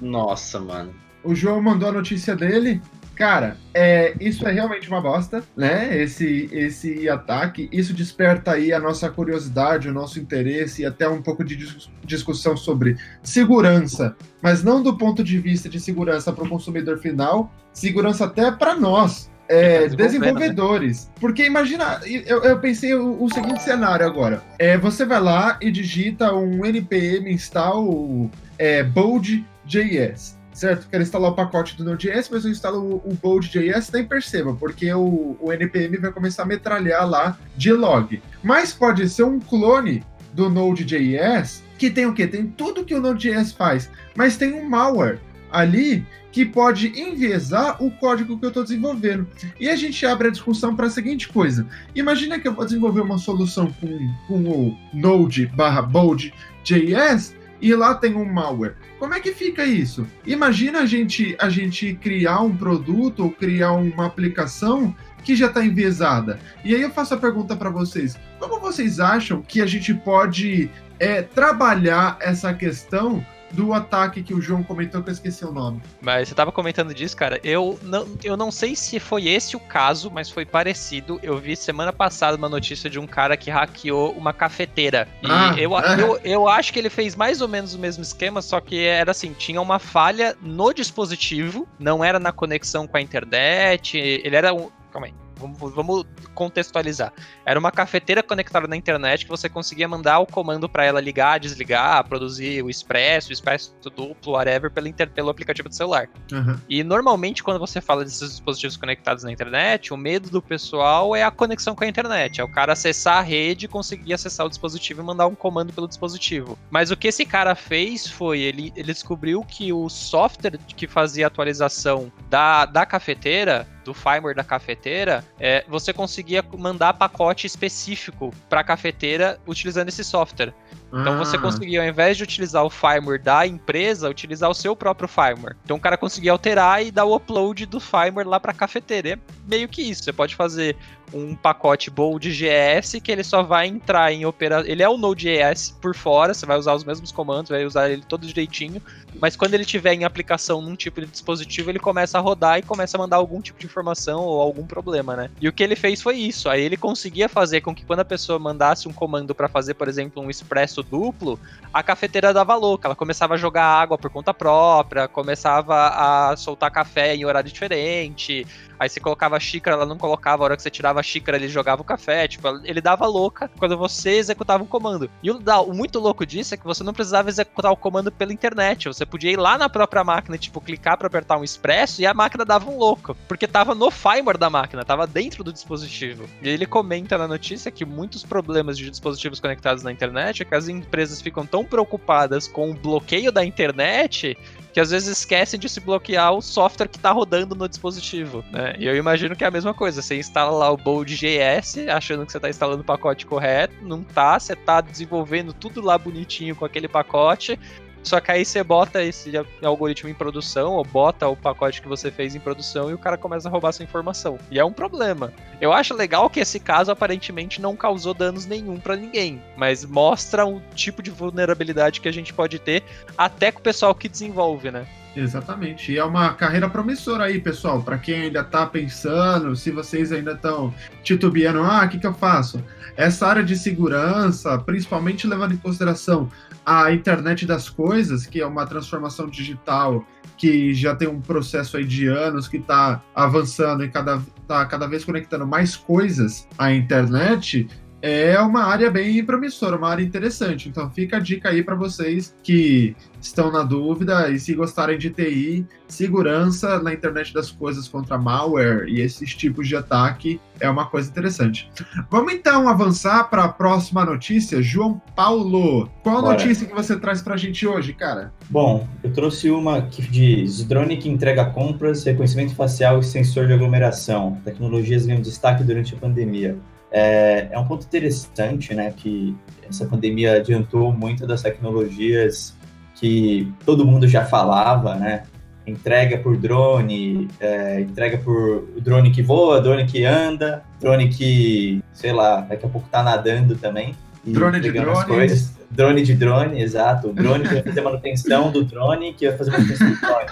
[0.00, 0.92] Nossa, mano.
[1.26, 2.80] O João mandou a notícia dele.
[3.14, 6.02] Cara, é, isso é realmente uma bosta, né?
[6.02, 11.22] Esse, esse ataque, isso desperta aí a nossa curiosidade, o nosso interesse e até um
[11.22, 16.44] pouco de dis- discussão sobre segurança, mas não do ponto de vista de segurança para
[16.44, 21.10] o consumidor final, segurança até para nós, é, Tá desenvolvendo, desenvolvedores.
[21.18, 25.70] Porque imagina, eu, eu pensei o, o seguinte cenário agora: é, você vai lá e
[25.70, 30.88] digita um npm install é, Bold.js certo?
[30.88, 35.36] Quero instalar o pacote do Node.js, mas eu instalo o, Bold.js, nem perceba, porque o,
[35.40, 38.20] o NPM vai começar a metralhar lá de log.
[38.42, 42.26] Mas pode ser um clone do Node.js que tem o quê?
[42.26, 45.20] Tem tudo que o Node.js faz, mas tem um malware
[45.52, 49.26] ali que pode enviesar o código que eu estou desenvolvendo.
[49.60, 53.00] E a gente abre a discussão para a seguinte coisa: imagina que eu vou desenvolver
[53.00, 58.76] uma solução com, com o Node barra Bold.js e lá tem um malware.
[58.98, 60.06] Como é que fica isso?
[60.26, 65.64] Imagina a gente, a gente criar um produto ou criar uma aplicação que já está
[65.64, 66.38] enviesada.
[66.64, 70.70] E aí eu faço a pergunta para vocês: como vocês acham que a gente pode
[70.98, 73.24] é, trabalhar essa questão
[73.56, 75.80] do ataque que o João comentou que eu esqueci o nome?
[76.00, 77.40] Mas você tava comentando disso, cara.
[77.42, 81.18] Eu não, eu não sei se foi esse o caso, mas foi parecido.
[81.22, 85.08] Eu vi semana passada uma notícia de um cara que hackeou uma cafeteira.
[85.22, 86.00] E Ah, eu, é.
[86.00, 89.10] eu, eu acho que ele fez mais ou menos o mesmo esquema, só que era
[89.10, 93.96] assim: tinha uma falha no dispositivo, não era na conexão com a internet.
[93.96, 94.68] Ele era um.
[94.92, 95.25] Calma aí.
[95.38, 97.12] Vamos, vamos contextualizar.
[97.44, 101.38] Era uma cafeteira conectada na internet que você conseguia mandar o comando para ela ligar,
[101.38, 106.08] desligar, produzir o expresso, o expresso duplo, whatever, pelo, inter- pelo aplicativo do celular.
[106.32, 106.60] Aham.
[106.68, 111.22] E normalmente, quando você fala desses dispositivos conectados na internet, o medo do pessoal é
[111.22, 112.40] a conexão com a internet.
[112.40, 115.86] É o cara acessar a rede, conseguir acessar o dispositivo e mandar um comando pelo
[115.88, 116.58] dispositivo.
[116.70, 121.26] Mas o que esse cara fez foi, ele, ele descobriu que o software que fazia
[121.26, 128.34] a atualização da, da cafeteira, do firmware da cafeteira, é, você conseguia mandar pacote específico
[128.48, 130.52] para a cafeteira utilizando esse software.
[130.92, 134.74] Então você Ah, conseguia, ao invés de utilizar o firmware da empresa, utilizar o seu
[134.76, 135.56] próprio firmware.
[135.64, 139.10] Então o cara conseguia alterar e dar o upload do firmware lá para a cafeteira.
[139.10, 140.04] É meio que isso.
[140.04, 140.76] Você pode fazer
[141.12, 144.68] um pacote Bold.js que ele só vai entrar em operação.
[144.68, 148.02] Ele é o Node.js por fora, você vai usar os mesmos comandos, vai usar ele
[148.02, 148.82] todo direitinho.
[149.20, 152.62] Mas quando ele tiver em aplicação num tipo de dispositivo, ele começa a rodar e
[152.62, 155.30] começa a mandar algum tipo de informação ou algum problema, né?
[155.40, 156.48] E o que ele fez foi isso.
[156.48, 159.88] Aí ele conseguia fazer com que quando a pessoa mandasse um comando para fazer, por
[159.88, 161.38] exemplo, um expresso duplo,
[161.72, 162.88] a cafeteira dava louca.
[162.88, 168.46] Ela começava a jogar água por conta própria, começava a soltar café em horário diferente.
[168.78, 171.36] Aí você colocava a xícara, ela não colocava, a hora que você tirava a xícara,
[171.36, 172.28] ele jogava o café.
[172.28, 175.10] Tipo, ele dava louca quando você executava um comando.
[175.22, 178.32] E o, o muito louco disso é que você não precisava executar o comando pela
[178.32, 178.88] internet.
[178.88, 182.14] Você podia ir lá na própria máquina, tipo, clicar pra apertar um expresso e a
[182.14, 183.16] máquina dava um louco.
[183.28, 186.28] Porque tava no firmware da máquina, tava dentro do dispositivo.
[186.42, 190.54] E ele comenta na notícia que muitos problemas de dispositivos conectados na internet é que
[190.54, 194.36] as empresas ficam tão preocupadas com o bloqueio da internet
[194.76, 198.74] que às vezes esquecem de se bloquear o software que está rodando no dispositivo, né?
[198.78, 200.02] E eu imagino que é a mesma coisa.
[200.02, 204.38] Você instala lá o Bold.js, achando que você está instalando o pacote correto, não tá,
[204.38, 207.58] você tá desenvolvendo tudo lá bonitinho com aquele pacote,
[208.06, 212.08] Só que aí você bota esse algoritmo em produção, ou bota o pacote que você
[212.08, 214.38] fez em produção e o cara começa a roubar essa informação.
[214.48, 215.32] E é um problema.
[215.60, 220.46] Eu acho legal que esse caso aparentemente não causou danos nenhum para ninguém, mas mostra
[220.46, 222.84] um tipo de vulnerabilidade que a gente pode ter
[223.18, 224.86] até com o pessoal que desenvolve, né?
[225.16, 225.92] Exatamente.
[225.92, 227.82] E é uma carreira promissora aí, pessoal.
[227.82, 232.12] Para quem ainda está pensando, se vocês ainda estão titubeando, ah, o que, que eu
[232.12, 232.62] faço?
[232.96, 236.30] Essa área de segurança, principalmente levando em consideração
[236.66, 240.04] a internet das coisas, que é uma transformação digital
[240.36, 244.86] que já tem um processo aí de anos que está avançando e cada, tá cada
[244.86, 247.68] vez conectando mais coisas à internet,
[248.06, 250.68] é uma área bem promissora, uma área interessante.
[250.68, 255.10] Então fica a dica aí para vocês que estão na dúvida e se gostarem de
[255.10, 260.86] TI, segurança na internet das coisas contra malware e esses tipos de ataque é uma
[260.86, 261.68] coisa interessante.
[262.10, 264.62] Vamos então avançar para a próxima notícia.
[264.62, 266.34] João Paulo, qual Bora.
[266.34, 268.32] notícia que você traz para a gente hoje, cara?
[268.48, 273.52] Bom, eu trouxe uma que diz drone que entrega compras, reconhecimento facial e sensor de
[273.52, 274.40] aglomeração.
[274.44, 276.56] Tecnologias ganham destaque durante a pandemia.
[276.90, 279.36] É, é um ponto interessante, né, que
[279.68, 282.54] essa pandemia adiantou muito das tecnologias
[282.94, 285.24] que todo mundo já falava, né?
[285.66, 292.12] Entrega por drone, é, entrega por drone que voa, drone que anda, drone que, sei
[292.12, 293.94] lá, daqui a pouco tá nadando também.
[294.24, 295.04] Drone de drone.
[295.04, 295.56] Coisas.
[295.70, 297.08] Drone de drone, exato.
[297.08, 300.26] O drone que vai fazer manutenção do drone, que vai fazer manutenção do drone.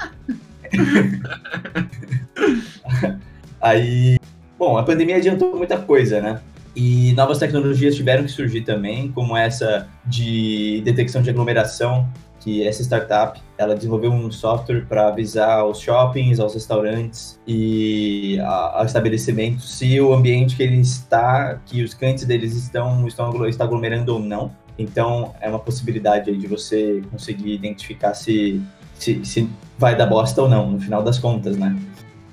[3.60, 4.18] Aí,
[4.58, 6.40] bom, a pandemia adiantou muita coisa, né?
[6.76, 12.08] E novas tecnologias tiveram que surgir também, como essa de detecção de aglomeração,
[12.40, 18.88] que essa startup ela desenvolveu um software para avisar aos shoppings, aos restaurantes e aos
[18.88, 24.20] estabelecimentos se o ambiente que ele está, que os clientes deles estão, estão aglomerando ou
[24.20, 24.50] não.
[24.78, 28.60] Então é uma possibilidade de você conseguir identificar se,
[28.98, 31.74] se, se vai dar bosta ou não, no final das contas, né?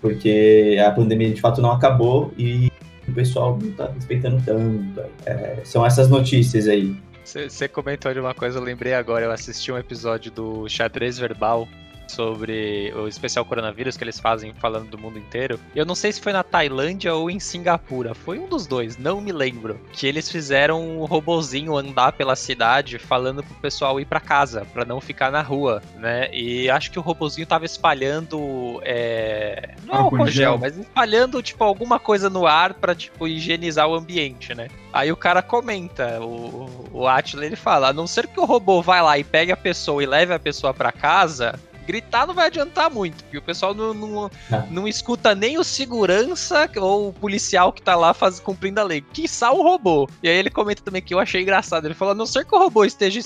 [0.02, 2.72] Porque a pandemia de fato não acabou e
[3.08, 5.02] o pessoal não tá respeitando tanto.
[5.26, 6.96] É, são essas notícias aí.
[7.24, 11.68] Você comentou de uma coisa, eu lembrei agora, eu assisti um episódio do Xadrez Verbal
[12.12, 15.60] sobre o especial coronavírus que eles fazem falando do mundo inteiro.
[15.76, 19.22] Eu não sei se foi na Tailândia ou em Singapura, foi um dos dois, não
[19.22, 19.80] me lembro.
[19.92, 24.86] Que eles fizeram um robozinho andar pela cidade falando pro pessoal ir para casa, para
[24.86, 26.30] não ficar na rua, né?
[26.34, 29.76] E acho que o robozinho tava espalhando é...
[29.84, 33.96] não álcool gel, gel, mas espalhando tipo alguma coisa no ar para tipo higienizar o
[33.96, 34.68] ambiente, né?
[34.94, 38.82] Aí o cara comenta, o, o Atila ele fala, a não ser que o robô
[38.82, 42.48] vai lá e pegue a pessoa e leve a pessoa para casa, gritar não vai
[42.48, 44.32] adiantar muito, porque o pessoal não, não,
[44.70, 49.02] não escuta nem o segurança ou o policial que tá lá faz, cumprindo a lei.
[49.02, 50.10] Quiçá o robô.
[50.22, 51.86] E aí ele comenta também que eu achei engraçado.
[51.86, 53.20] Ele falou: a não ser que o robô esteja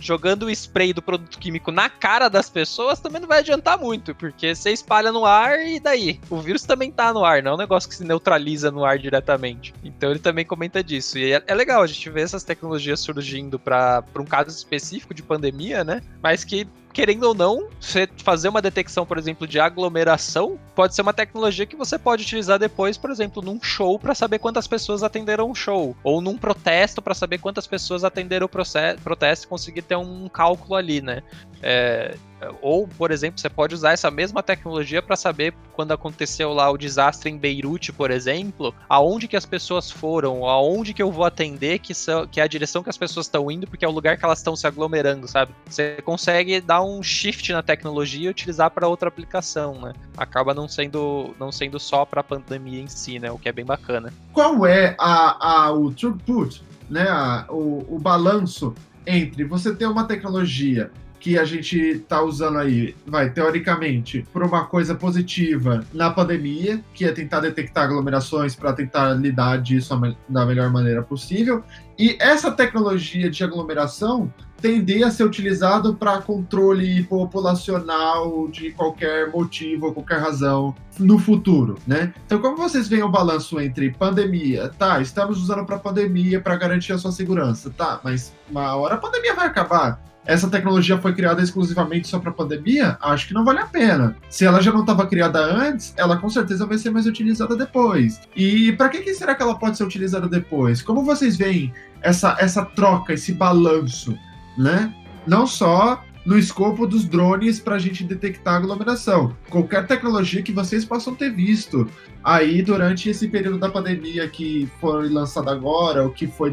[0.00, 4.14] jogando o spray do produto químico na cara das pessoas, também não vai adiantar muito,
[4.14, 6.20] porque você espalha no ar e daí?
[6.28, 8.98] O vírus também tá no ar, não é um negócio que se neutraliza no ar
[8.98, 9.74] diretamente.
[9.84, 11.18] Então ele também comenta disso.
[11.18, 15.22] E é, é legal a gente ver essas tecnologias surgindo para um caso específico de
[15.22, 16.02] pandemia, né?
[16.22, 21.02] Mas que querendo ou não, você fazer uma detecção, por exemplo, de aglomeração, pode ser
[21.02, 25.02] uma tecnologia que você pode utilizar depois, por exemplo, num show para saber quantas pessoas
[25.02, 29.82] atenderam o show, ou num protesto para saber quantas pessoas atenderam o protesto e conseguir
[29.82, 31.20] ter um cálculo ali, né?
[31.60, 32.16] É,
[32.60, 36.78] ou, por exemplo, você pode usar essa mesma tecnologia para saber quando aconteceu lá o
[36.78, 41.78] desastre em Beirute, por exemplo, aonde que as pessoas foram, aonde que eu vou atender,
[41.80, 44.16] que, são, que é a direção que as pessoas estão indo, porque é o lugar
[44.16, 45.52] que elas estão se aglomerando, sabe?
[45.66, 49.92] Você consegue dar um shift na tecnologia e utilizar para outra aplicação, né?
[50.16, 53.30] Acaba não sendo, não sendo só para a pandemia em si, né?
[53.30, 54.12] O que é bem bacana.
[54.32, 57.08] Qual é a, a, o throughput, né?
[57.08, 58.74] A, o, o balanço
[59.06, 60.90] entre você ter uma tecnologia
[61.24, 67.06] que a gente está usando aí, vai, teoricamente, por uma coisa positiva na pandemia, que
[67.06, 71.64] é tentar detectar aglomerações para tentar lidar disso da melhor maneira possível.
[71.98, 79.94] E essa tecnologia de aglomeração tender a ser utilizado para controle populacional de qualquer motivo,
[79.94, 82.12] qualquer razão no futuro, né?
[82.26, 85.00] Então, como vocês veem o balanço entre pandemia, tá?
[85.00, 87.98] Estamos usando para pandemia para garantir a sua segurança, tá?
[88.04, 92.96] Mas uma hora a pandemia vai acabar essa tecnologia foi criada exclusivamente só para pandemia,
[93.00, 94.16] acho que não vale a pena.
[94.28, 98.20] Se ela já não estava criada antes, ela com certeza vai ser mais utilizada depois.
[98.34, 100.82] E para que, que, será que ela pode ser utilizada depois?
[100.82, 104.16] Como vocês veem essa, essa troca, esse balanço,
[104.56, 104.94] né?
[105.26, 109.36] Não só no escopo dos drones para a gente detectar aglomeração.
[109.50, 111.86] Qualquer tecnologia que vocês possam ter visto
[112.22, 116.50] aí durante esse período da pandemia que foi lançada agora, ou que foi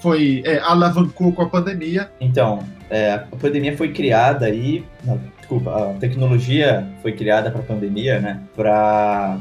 [0.00, 2.10] foi é, alavancou com a pandemia.
[2.20, 4.84] Então, é, a pandemia foi criada aí.
[5.04, 8.42] Não, desculpa, a tecnologia foi criada para a pandemia, né?
[8.54, 9.38] Para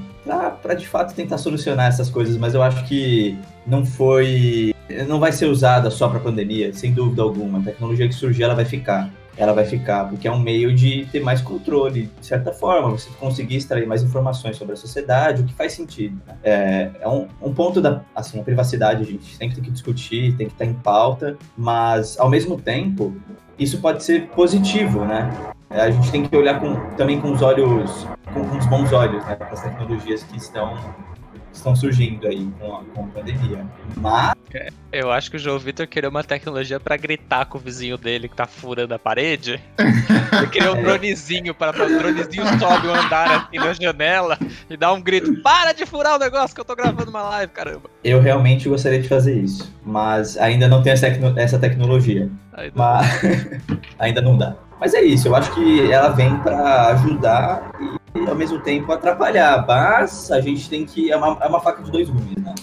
[0.61, 4.73] para de fato tentar solucionar essas coisas, mas eu acho que não foi.
[5.07, 7.59] Não vai ser usada só para pandemia, sem dúvida alguma.
[7.59, 11.05] A tecnologia que surgir, ela vai ficar ela vai ficar, porque é um meio de
[11.11, 15.45] ter mais controle, de certa forma, você conseguir extrair mais informações sobre a sociedade, o
[15.45, 16.19] que faz sentido.
[16.25, 16.35] Né?
[16.43, 20.47] É, é um, um, ponto da assim, a privacidade, a gente tem que discutir, tem
[20.47, 23.15] que estar em pauta, mas ao mesmo tempo,
[23.59, 25.29] isso pode ser positivo, né?
[25.69, 28.91] É, a gente tem que olhar com, também com os olhos, com, com os bons
[28.93, 30.77] olhos, né, para as tecnologias que estão
[31.57, 33.65] estão surgindo aí com a, com a pandemia.
[33.97, 34.36] Mas.
[34.91, 38.29] Eu acho que o João Vitor queria uma tecnologia para gritar com o vizinho dele
[38.29, 39.61] que tá furando a parede.
[39.77, 40.81] Ele queria um é.
[40.81, 44.37] dronezinho para o dronezinho sobe um andar aqui na janela
[44.69, 47.51] e dá um grito: Para de furar o negócio que eu tô gravando uma live,
[47.51, 47.89] caramba.
[48.03, 52.29] Eu realmente gostaria de fazer isso, mas ainda não tenho essa, tecno essa tecnologia.
[52.53, 53.21] Ainda mas
[53.99, 54.55] ainda não dá.
[54.79, 57.71] Mas é isso, eu acho que ela vem para ajudar
[58.15, 59.65] e ao mesmo tempo atrapalhar.
[59.67, 61.11] Mas a gente tem que.
[61.11, 62.53] É uma, é uma faca de dois gumes, né?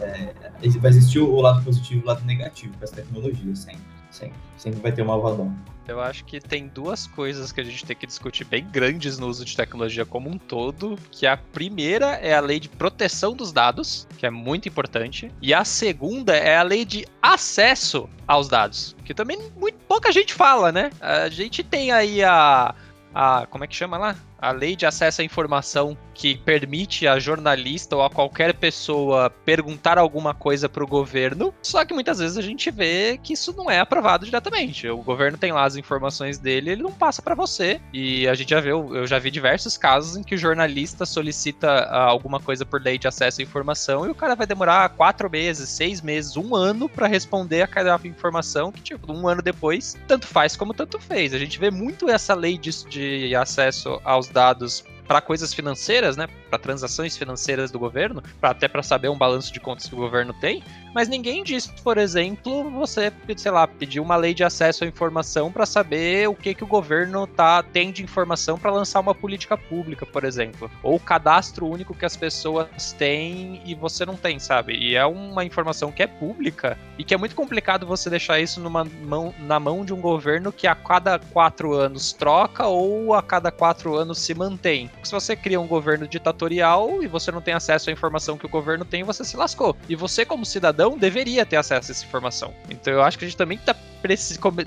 [0.00, 0.39] É,
[0.78, 3.80] vai existir o lado positivo e o lado negativo para essa tecnologia, sempre.
[4.10, 4.34] Sempre.
[4.56, 5.56] Sempre vai ter uma avaliação.
[5.86, 9.26] Eu acho que tem duas coisas que a gente tem que discutir bem grandes no
[9.26, 13.52] uso de tecnologia como um todo, que a primeira é a lei de proteção dos
[13.52, 18.94] dados, que é muito importante, e a segunda é a lei de acesso aos dados,
[19.04, 20.90] que também muito pouca gente fala, né?
[21.00, 22.74] A gente tem aí a
[23.12, 24.16] a como é que chama lá?
[24.40, 29.98] A lei de acesso à informação que permite a jornalista ou a qualquer pessoa perguntar
[29.98, 33.70] alguma coisa para o governo, só que muitas vezes a gente vê que isso não
[33.70, 34.88] é aprovado diretamente.
[34.88, 37.80] O governo tem lá as informações dele, ele não passa para você.
[37.92, 41.68] E a gente já viu, eu já vi diversos casos em que o jornalista solicita
[41.68, 45.30] ah, alguma coisa por lei de acesso à informação e o cara vai demorar quatro
[45.30, 49.96] meses, seis meses, um ano para responder a cada informação que, tipo, um ano depois,
[50.06, 51.34] tanto faz como tanto fez.
[51.34, 56.28] A gente vê muito essa lei de, de acesso aos dados para coisas financeiras, né,
[56.48, 59.98] para transações financeiras do governo, pra, até para saber um balanço de contas que o
[59.98, 60.62] governo tem,
[60.94, 65.50] mas ninguém diz, por exemplo, você, sei lá, pedir uma lei de acesso à informação
[65.50, 69.56] para saber o que que o governo tá tem de informação para lançar uma política
[69.56, 74.38] pública, por exemplo, ou o cadastro único que as pessoas têm e você não tem,
[74.38, 74.76] sabe?
[74.76, 78.60] E é uma informação que é pública e que é muito complicado você deixar isso
[78.60, 83.22] numa mão, na mão de um governo que a cada quatro anos troca ou a
[83.22, 87.54] cada quatro anos se mantém se você cria um governo ditatorial e você não tem
[87.54, 89.76] acesso à informação que o governo tem, você se lascou.
[89.88, 92.54] E você, como cidadão, deveria ter acesso a essa informação.
[92.68, 93.74] Então eu acho que a gente também está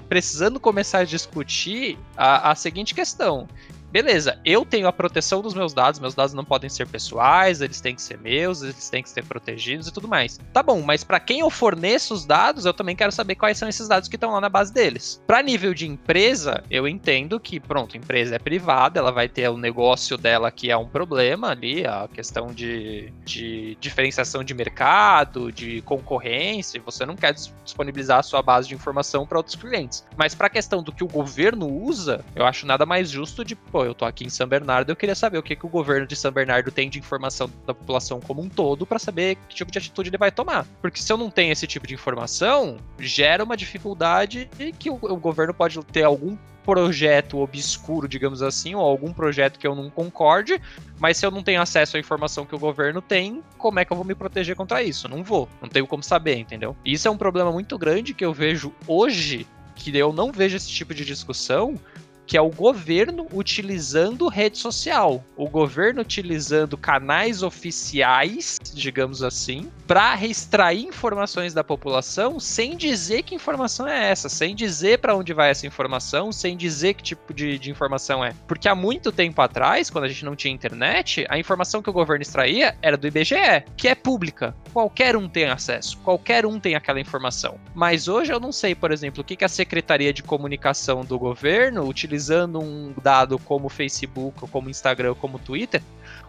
[0.10, 3.48] precisando começar a discutir a, a seguinte questão
[3.94, 7.80] beleza, eu tenho a proteção dos meus dados, meus dados não podem ser pessoais, eles
[7.80, 10.40] têm que ser meus, eles têm que ser protegidos e tudo mais.
[10.52, 13.70] Tá bom, mas para quem eu forneço os dados, eu também quero saber quais são
[13.70, 15.22] esses dados que estão lá na base deles.
[15.28, 19.58] Para nível de empresa, eu entendo que, pronto, empresa é privada, ela vai ter o
[19.58, 25.84] negócio dela que é um problema ali, a questão de, de diferenciação de mercado, de
[25.84, 30.04] concorrência, você não quer disponibilizar a sua base de informação para outros clientes.
[30.18, 33.56] Mas para a questão do que o governo usa, eu acho nada mais justo de,
[33.56, 36.08] pô, eu tô aqui em São Bernardo, eu queria saber o que, que o governo
[36.08, 39.72] de São Bernardo tem de informação da população como um todo para saber que tipo
[39.72, 40.66] de atitude ele vai tomar.
[40.82, 45.18] Porque se eu não tenho esse tipo de informação, gera uma dificuldade que o, o
[45.18, 50.60] governo pode ter algum projeto obscuro, digamos assim, ou algum projeto que eu não concorde,
[50.98, 53.92] mas se eu não tenho acesso à informação que o governo tem, como é que
[53.92, 55.08] eu vou me proteger contra isso?
[55.08, 56.76] Não vou, não tenho como saber, entendeu?
[56.86, 60.70] isso é um problema muito grande que eu vejo hoje, que eu não vejo esse
[60.70, 61.80] tipo de discussão,
[62.26, 70.16] que é o governo utilizando rede social, o governo utilizando canais oficiais, digamos assim, para
[70.26, 75.50] extrair informações da população sem dizer que informação é essa, sem dizer para onde vai
[75.50, 78.34] essa informação, sem dizer que tipo de, de, informação é.
[78.48, 81.94] Porque há muito tempo atrás, quando a gente não tinha internet, a informação que o
[81.94, 84.56] governo extraía era do IBGE, que é pública.
[84.72, 87.60] Qualquer um tem acesso, qualquer um tem aquela informação.
[87.76, 91.20] Mas hoje eu não sei, por exemplo, o que, que a Secretaria de Comunicação do
[91.20, 95.82] governo utiliza utilizando um dado como Facebook, ou como Instagram, ou como Twitter,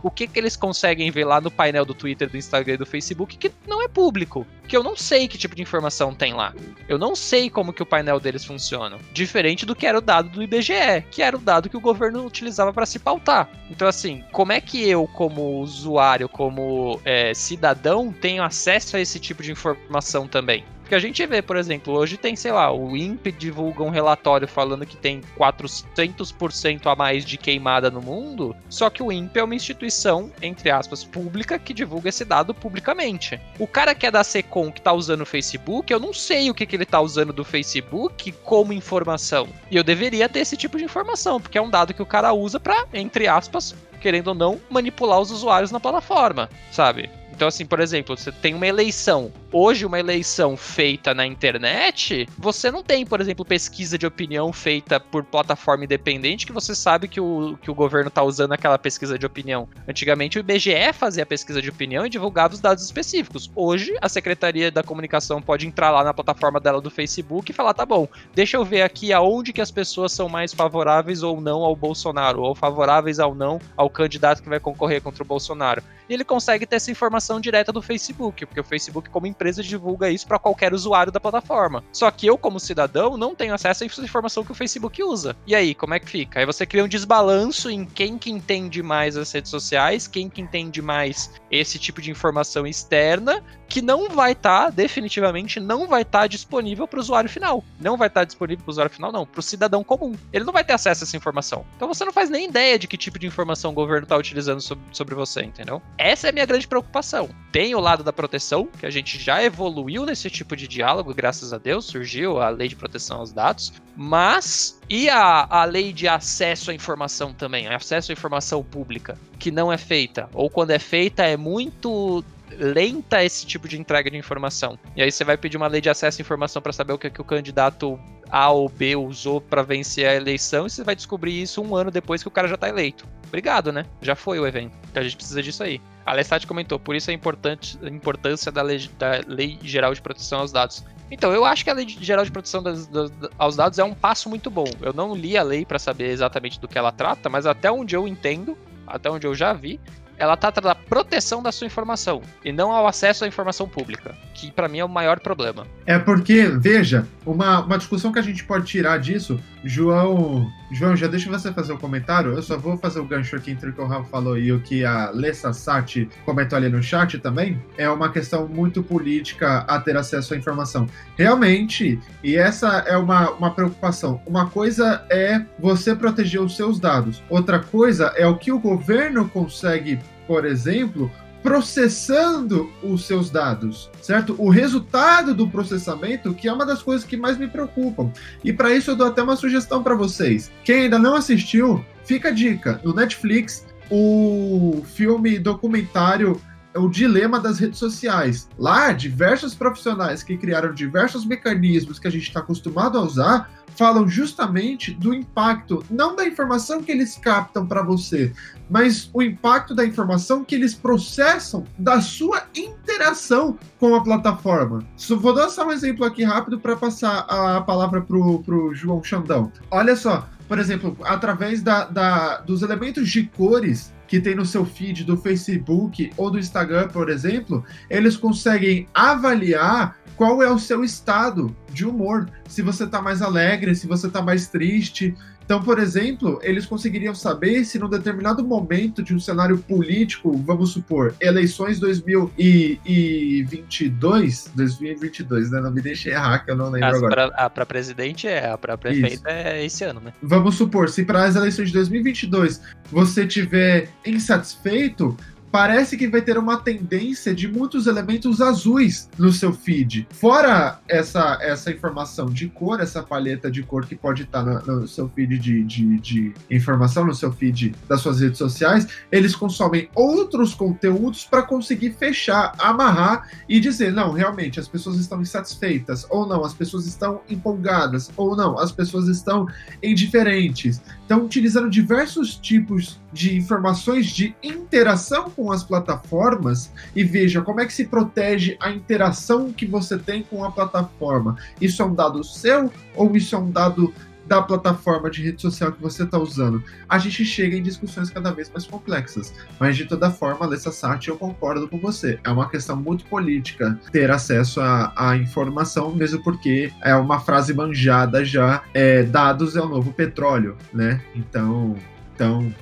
[0.02, 2.86] o que, que eles conseguem ver lá no painel do Twitter, do Instagram e do
[2.86, 4.46] Facebook que não é público.
[4.66, 6.54] Que eu não sei que tipo de informação tem lá.
[6.88, 8.98] Eu não sei como que o painel deles funciona.
[9.12, 12.24] Diferente do que era o dado do IBGE, que era o dado que o governo
[12.24, 13.48] utilizava para se pautar.
[13.70, 19.18] Então, assim, como é que eu, como usuário, como é, cidadão, tenho acesso a esse
[19.18, 20.64] tipo de informação também?
[20.84, 24.46] Porque a gente vê, por exemplo, hoje tem, sei lá, o INPE divulga um relatório
[24.46, 29.44] falando que tem 400% a mais de queimada no mundo, só que o INPE é
[29.44, 33.40] uma instituição, entre aspas, pública que divulga esse dado publicamente.
[33.58, 36.54] O cara que é da Secom que tá usando o Facebook, eu não sei o
[36.54, 39.48] que, que ele tá usando do Facebook como informação.
[39.70, 42.34] E eu deveria ter esse tipo de informação, porque é um dado que o cara
[42.34, 47.08] usa para, entre aspas, querendo ou não, manipular os usuários na plataforma, sabe?
[47.34, 49.32] Então, assim, por exemplo, você tem uma eleição.
[49.50, 55.00] Hoje, uma eleição feita na internet, você não tem, por exemplo, pesquisa de opinião feita
[55.00, 59.18] por plataforma independente que você sabe que o, que o governo está usando aquela pesquisa
[59.18, 59.68] de opinião.
[59.88, 63.50] Antigamente, o IBGE fazia a pesquisa de opinião e divulgava os dados específicos.
[63.54, 67.74] Hoje, a Secretaria da Comunicação pode entrar lá na plataforma dela do Facebook e falar:
[67.74, 71.62] tá bom, deixa eu ver aqui aonde que as pessoas são mais favoráveis ou não
[71.62, 75.82] ao Bolsonaro, ou favoráveis ou não ao candidato que vai concorrer contra o Bolsonaro.
[76.08, 80.10] E ele consegue ter essa informação direta do Facebook, porque o Facebook, como empresa, divulga
[80.10, 81.84] isso para qualquer usuário da plataforma.
[81.92, 85.36] Só que eu, como cidadão, não tenho acesso a essa informação que o Facebook usa.
[85.46, 86.40] E aí, como é que fica?
[86.40, 90.40] Aí você cria um desbalanço em quem que entende mais as redes sociais, quem que
[90.40, 96.02] entende mais esse tipo de informação externa, que não vai estar, tá, definitivamente, não vai
[96.02, 97.64] estar tá disponível para o usuário final.
[97.80, 100.14] Não vai estar tá disponível para o usuário final, não, para o cidadão comum.
[100.32, 101.64] Ele não vai ter acesso a essa informação.
[101.76, 104.60] Então você não faz nem ideia de que tipo de informação o governo está utilizando
[104.60, 105.82] sobre, sobre você, entendeu?
[105.96, 107.28] Essa é a minha grande preocupação.
[107.52, 111.52] Tem o lado da proteção, que a gente já evoluiu nesse tipo de diálogo, graças
[111.52, 116.08] a Deus, surgiu a lei de proteção aos dados, mas e a, a lei de
[116.08, 120.78] acesso à informação também, acesso à informação pública, que não é feita, ou quando é
[120.78, 124.78] feita é muito lenta esse tipo de entrega de informação.
[124.96, 127.10] E aí você vai pedir uma lei de acesso à informação para saber o que,
[127.10, 127.98] que o candidato
[128.30, 131.90] A ou B usou para vencer a eleição e você vai descobrir isso um ano
[131.90, 133.06] depois que o cara já está eleito.
[133.26, 133.84] Obrigado, né?
[134.00, 134.76] Já foi o evento.
[134.94, 135.80] A gente precisa disso aí.
[136.06, 140.00] A Lestat comentou, por isso a, importante, a importância da lei, da lei Geral de
[140.00, 140.84] Proteção aos Dados.
[141.10, 143.94] Então, eu acho que a Lei Geral de Proteção das, das, aos Dados é um
[143.94, 144.64] passo muito bom.
[144.80, 147.94] Eu não li a lei para saber exatamente do que ela trata, mas até onde
[147.94, 149.78] eu entendo, até onde eu já vi,
[150.18, 154.50] ela trata da proteção da sua informação e não ao acesso à informação pública, que
[154.50, 155.66] para mim é o maior problema.
[155.86, 161.06] É porque, veja, uma, uma discussão que a gente pode tirar disso, João, João, já
[161.06, 163.72] deixa você fazer o um comentário, eu só vou fazer o gancho aqui entre o
[163.72, 167.60] que o Rafa falou e o que a Lessa Sati comentou ali no chat também,
[167.76, 170.86] é uma questão muito política a ter acesso à informação.
[171.16, 177.22] Realmente, e essa é uma, uma preocupação, uma coisa é você proteger os seus dados,
[177.28, 181.10] outra coisa é o que o governo consegue por exemplo,
[181.42, 184.34] processando os seus dados, certo?
[184.38, 188.10] O resultado do processamento, que é uma das coisas que mais me preocupam.
[188.42, 190.50] E para isso eu dou até uma sugestão para vocês.
[190.64, 192.80] Quem ainda não assistiu, fica a dica.
[192.82, 196.40] No Netflix, o filme documentário
[196.76, 198.48] o dilema das redes sociais.
[198.58, 204.08] Lá, diversos profissionais que criaram diversos mecanismos que a gente está acostumado a usar falam
[204.08, 208.32] justamente do impacto, não da informação que eles captam para você,
[208.70, 214.84] mas o impacto da informação que eles processam da sua interação com a plataforma.
[214.96, 219.02] Só vou dar só um exemplo aqui rápido para passar a palavra para o João
[219.02, 219.52] Xandão.
[219.70, 224.64] Olha só, por exemplo, através da, da, dos elementos de cores que tem no seu
[224.64, 230.84] feed do Facebook ou do Instagram, por exemplo, eles conseguem avaliar qual é o seu
[230.84, 232.28] estado de humor.
[232.48, 237.14] Se você está mais alegre, se você está mais triste, então, por exemplo, eles conseguiriam
[237.14, 245.60] saber se num determinado momento de um cenário político, vamos supor, eleições 2022, 2022, né?
[245.60, 247.30] Não me deixe errar, que eu não lembro As agora.
[247.30, 249.28] Pra, para presidente é, para prefeita Isso.
[249.28, 250.14] é esse ano, né?
[250.22, 255.14] Vamos supor, se para as eleições de 2022 você tiver insatisfeito,
[255.54, 260.04] parece que vai ter uma tendência de muitos elementos azuis no seu feed.
[260.10, 264.88] Fora essa, essa informação de cor, essa palheta de cor que pode estar no, no
[264.88, 269.88] seu feed de, de, de, informação, no seu feed das suas redes sociais, eles consomem
[269.94, 276.26] outros conteúdos para conseguir fechar, amarrar e dizer: não, realmente as pessoas estão insatisfeitas, ou
[276.26, 279.46] não, as pessoas estão empolgadas, ou não, as pessoas estão
[279.80, 280.82] indiferentes.
[281.04, 287.66] Então, utilizando diversos tipos de informações de interação com as plataformas e veja como é
[287.66, 291.36] que se protege a interação que você tem com a plataforma.
[291.60, 293.94] Isso é um dado seu ou isso é um dado
[294.26, 296.62] da plataforma de rede social que você está usando.
[296.88, 299.34] A gente chega em discussões cada vez mais complexas.
[299.60, 302.18] Mas de toda forma, Alessa Sati, eu concordo com você.
[302.24, 308.24] É uma questão muito política ter acesso à, informação, mesmo porque é uma frase manjada
[308.24, 308.62] já.
[308.72, 311.02] É, dados é o novo petróleo, né?
[311.14, 311.76] Então,
[312.14, 312.52] então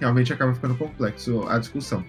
[0.00, 2.04] realmente acaba ficando complexo a discussão.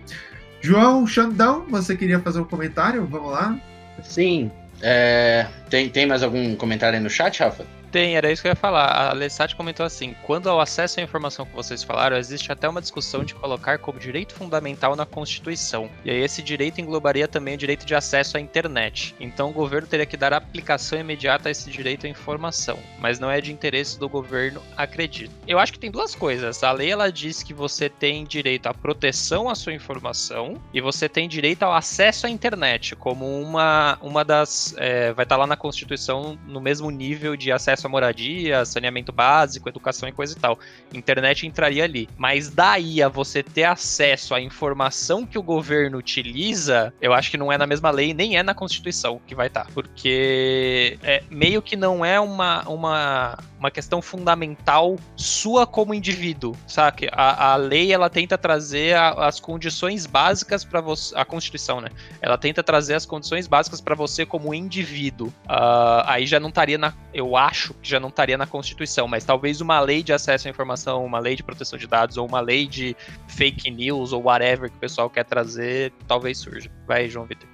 [0.61, 3.05] João Xandão, você queria fazer um comentário?
[3.05, 3.59] Vamos lá?
[4.03, 4.51] Sim.
[4.81, 7.65] É, tem, tem mais algum comentário aí no chat, Rafa?
[7.91, 9.09] Tem, era isso que eu ia falar.
[9.09, 12.81] A Lessat comentou assim: quando ao acesso à informação que vocês falaram, existe até uma
[12.81, 15.89] discussão de colocar como direito fundamental na Constituição.
[16.05, 19.13] E aí esse direito englobaria também o direito de acesso à internet.
[19.19, 22.79] Então o governo teria que dar aplicação imediata a esse direito à informação.
[22.97, 25.33] Mas não é de interesse do governo, acredito.
[25.45, 26.63] Eu acho que tem duas coisas.
[26.63, 31.09] A lei ela diz que você tem direito à proteção à sua informação e você
[31.09, 34.73] tem direito ao acesso à internet, como uma, uma das.
[34.77, 39.11] É, vai estar lá na Constituição no mesmo nível de acesso acesso à moradia, saneamento
[39.11, 40.59] básico, educação e coisa e tal.
[40.93, 42.07] Internet entraria ali.
[42.17, 47.37] Mas daí a você ter acesso à informação que o governo utiliza, eu acho que
[47.37, 49.65] não é na mesma lei, nem é na Constituição que vai estar.
[49.65, 49.71] Tá.
[49.73, 57.07] Porque é, meio que não é uma, uma, uma questão fundamental sua como indivíduo, sabe?
[57.13, 61.89] A, a lei, ela tenta trazer a, as condições básicas para você, a Constituição, né?
[62.21, 65.27] Ela tenta trazer as condições básicas para você como indivíduo.
[65.45, 69.07] Uh, aí já não estaria na, eu acho acho que já não estaria na Constituição,
[69.07, 72.27] mas talvez uma lei de acesso à informação, uma lei de proteção de dados, ou
[72.27, 72.95] uma lei de
[73.27, 76.71] fake news, ou whatever que o pessoal quer trazer, talvez surja.
[76.87, 77.47] Vai, João Vitor.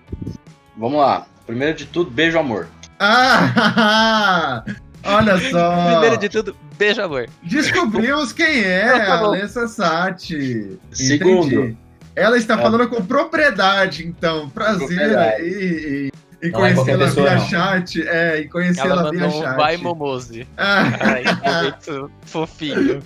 [0.77, 1.27] Vamos lá.
[1.45, 2.69] Primeiro de tudo, beijo, amor.
[2.99, 4.63] Ah!
[5.03, 5.91] Olha só!
[5.91, 7.29] Primeiro de tudo, beijo, amor.
[7.43, 10.79] Descobrimos quem é tá a Alessa Sati.
[10.91, 11.77] Segundo.
[12.15, 12.57] Ela está é.
[12.57, 14.49] falando com propriedade, então.
[14.49, 16.11] Prazer aí.
[16.41, 17.47] E conhecê-la é via não.
[17.47, 18.07] chat.
[18.07, 19.55] É, e conhecê-la via chat.
[19.55, 20.47] Vai Momose.
[20.57, 20.83] Ah.
[20.99, 23.01] Ai, momento fofinho.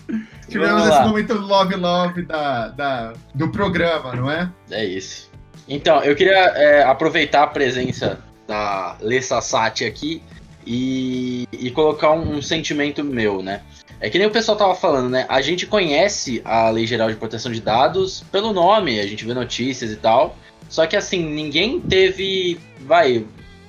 [0.48, 4.50] Tivemos esse momento love love da, da, do programa, não é?
[4.70, 5.30] É isso.
[5.68, 10.22] Então, eu queria é, aproveitar a presença da Lessa Sati aqui
[10.66, 13.62] e, e colocar um, um, sentimento meu, né?
[14.00, 15.26] É que nem o pessoal tava falando, né?
[15.30, 19.34] A gente conhece a Lei Geral de Proteção de Dados pelo nome, a gente vê
[19.34, 20.36] notícias e tal.
[20.70, 23.26] Só que assim, ninguém teve vai,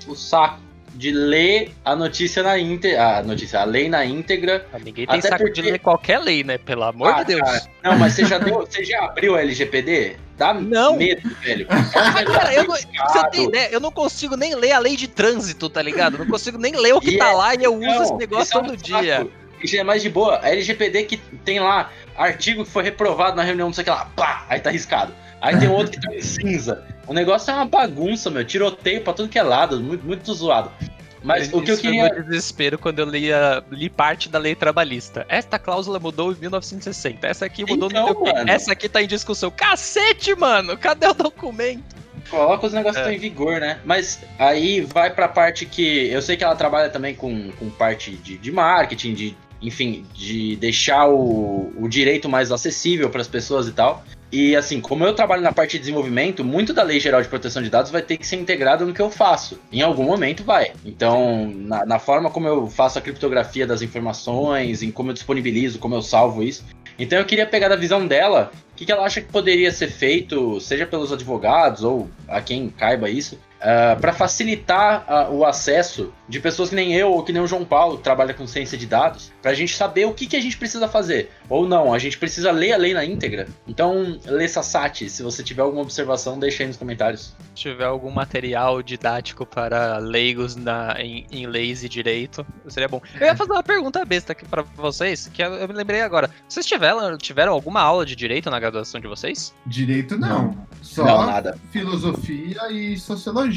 [0.06, 0.61] o saco
[0.94, 3.18] de ler a notícia na íntegra.
[3.18, 4.66] A notícia, a lei na íntegra.
[4.72, 5.62] Ah, ninguém tem saco porque...
[5.62, 6.58] de ler qualquer lei, né?
[6.58, 7.40] Pelo amor ah, de Deus.
[7.40, 8.60] Cara, não, mas você já deu.
[8.60, 10.16] Você já abriu a LGPD?
[10.36, 10.96] Dá não.
[10.96, 11.66] medo, velho.
[11.72, 15.08] É cara, eu não, você tem ideia, eu não consigo nem ler a lei de
[15.08, 16.18] trânsito, tá ligado?
[16.18, 18.14] Não consigo nem ler o que e tá é, lá e eu não, uso esse
[18.14, 19.28] negócio todo é um dia.
[19.62, 20.40] Isso é mais de boa.
[20.42, 23.90] A LGPD que tem lá artigo que foi reprovado na reunião, não sei o que
[23.90, 25.14] lá, pá, aí tá arriscado.
[25.42, 26.84] Aí tem outro que tá em cinza.
[27.04, 28.44] O negócio é uma bagunça, meu.
[28.44, 30.70] Tiroteio pra tudo que é lado, muito, muito zoado.
[31.24, 32.08] Mas Isso o que eu queria.
[32.08, 33.28] Foi desespero quando eu li,
[33.70, 35.26] li parte da lei trabalhista.
[35.28, 37.26] Esta cláusula mudou em 1960.
[37.26, 38.50] Essa aqui mudou então, no mano.
[38.50, 39.50] Essa aqui tá em discussão.
[39.50, 40.76] Cacete, mano!
[40.78, 42.02] Cadê o documento?
[42.30, 43.12] Coloca os negócios é.
[43.12, 43.78] em vigor, né?
[43.84, 46.08] Mas aí vai pra parte que.
[46.08, 49.36] Eu sei que ela trabalha também com, com parte de, de marketing, de.
[49.60, 54.04] Enfim, de deixar o, o direito mais acessível para as pessoas e tal.
[54.32, 57.62] E assim, como eu trabalho na parte de desenvolvimento, muito da Lei Geral de Proteção
[57.62, 59.60] de Dados vai ter que ser integrado no que eu faço.
[59.70, 60.72] Em algum momento vai.
[60.86, 65.78] Então, na, na forma como eu faço a criptografia das informações, em como eu disponibilizo,
[65.78, 66.64] como eu salvo isso.
[66.98, 69.88] Então eu queria pegar da visão dela, o que, que ela acha que poderia ser
[69.88, 75.44] feito, seja pelos advogados ou a quem caiba isso, uh, ah, para facilitar uh, o
[75.44, 78.46] acesso de pessoas que nem eu ou que nem o João Paulo, que trabalha com
[78.46, 81.30] ciência de dados, para a gente saber o que, que a gente precisa fazer.
[81.48, 83.46] Ou não, a gente precisa ler a lei na íntegra.
[83.66, 87.34] Então, lê Sassati, se você tiver alguma observação, deixa aí nos comentários.
[87.54, 93.00] Se tiver algum material didático para leigos na, em, em leis e direito, seria bom.
[93.20, 96.30] Eu ia fazer uma pergunta besta aqui para vocês, que eu, eu, me lembrei agora.
[96.48, 99.54] Vocês tiveram, tiveram alguma aula de direito na graduação de vocês?
[99.66, 100.44] Direito não.
[100.44, 100.66] não.
[100.80, 101.58] Só não, nada.
[101.70, 103.51] filosofia e sociologia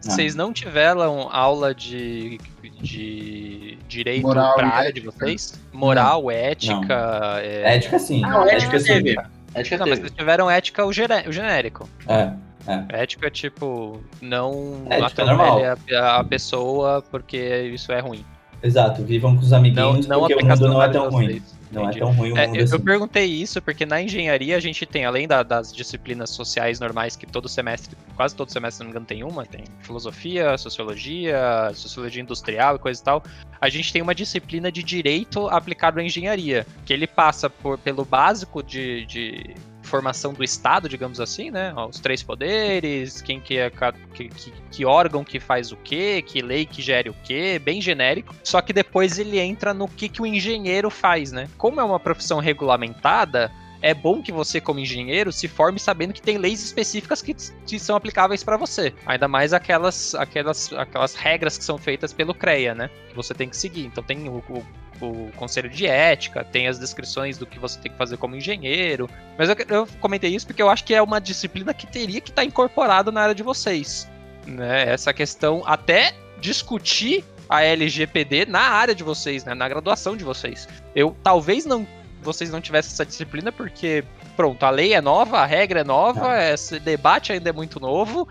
[0.00, 0.46] vocês não.
[0.46, 2.38] não tiveram aula de,
[2.80, 5.60] de direito Moral pra área de vocês?
[5.72, 6.30] Moral, não.
[6.30, 7.40] ética.
[7.42, 7.76] É...
[7.76, 8.20] Ética sim.
[8.20, 9.14] Não, ética, ética sim.
[9.54, 9.90] Ética não, teve.
[9.90, 11.88] mas vocês tiveram ética o, o genérico.
[12.08, 12.32] É.
[12.66, 13.02] É.
[13.02, 15.60] Ética, tipo, não ética é normal.
[15.92, 18.24] A, a pessoa porque isso é ruim.
[18.62, 21.42] Exato, vivam com os amiguinhos não, não porque o mundo não é tão ruim.
[21.74, 22.74] Não é tão ruim o é, mundo é, assim.
[22.74, 27.16] Eu perguntei isso porque na engenharia a gente tem, além da, das disciplinas sociais normais,
[27.16, 31.70] que todo semestre, quase todo semestre, se não me engano, tem uma, tem filosofia, sociologia,
[31.74, 33.22] sociologia industrial e coisa e tal.
[33.60, 38.04] A gente tem uma disciplina de direito aplicado à engenharia, que ele passa por, pelo
[38.04, 39.54] básico de, de
[39.84, 41.72] formação do Estado, digamos assim, né?
[41.88, 43.70] Os três poderes, quem que é
[44.14, 47.80] que, que, que, órgão que faz o quê, que lei que gere o quê, bem
[47.80, 48.34] genérico.
[48.42, 51.48] Só que depois ele entra no que, que o engenheiro faz, né?
[51.56, 53.50] Como é uma profissão regulamentada,
[53.84, 57.34] é bom que você, como engenheiro, se forme sabendo que tem leis específicas que,
[57.66, 58.94] que são aplicáveis para você.
[59.04, 62.88] Ainda mais aquelas, aquelas, aquelas regras que são feitas pelo CREA, né?
[63.10, 63.84] Que você tem que seguir.
[63.84, 64.64] Então tem o, o
[65.00, 69.08] o conselho de ética, tem as descrições do que você tem que fazer como engenheiro.
[69.36, 72.30] Mas eu, eu comentei isso porque eu acho que é uma disciplina que teria que
[72.30, 74.08] estar tá incorporado na área de vocês.
[74.46, 74.88] né?
[74.88, 79.54] Essa questão até discutir a LGPD na área de vocês, né?
[79.54, 80.68] Na graduação de vocês.
[80.94, 81.86] Eu talvez não
[82.22, 84.02] vocês não tivessem essa disciplina porque
[84.34, 88.26] pronto, a lei é nova, a regra é nova, esse debate ainda é muito novo.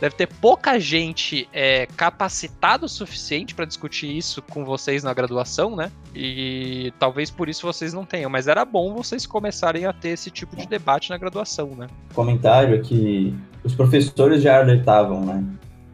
[0.00, 5.76] Deve ter pouca gente é, capacitada o suficiente para discutir isso com vocês na graduação,
[5.76, 5.90] né?
[6.14, 10.30] E talvez por isso vocês não tenham, mas era bom vocês começarem a ter esse
[10.30, 11.86] tipo de debate na graduação, né?
[12.12, 15.44] Comentário é que os professores já alertavam, né?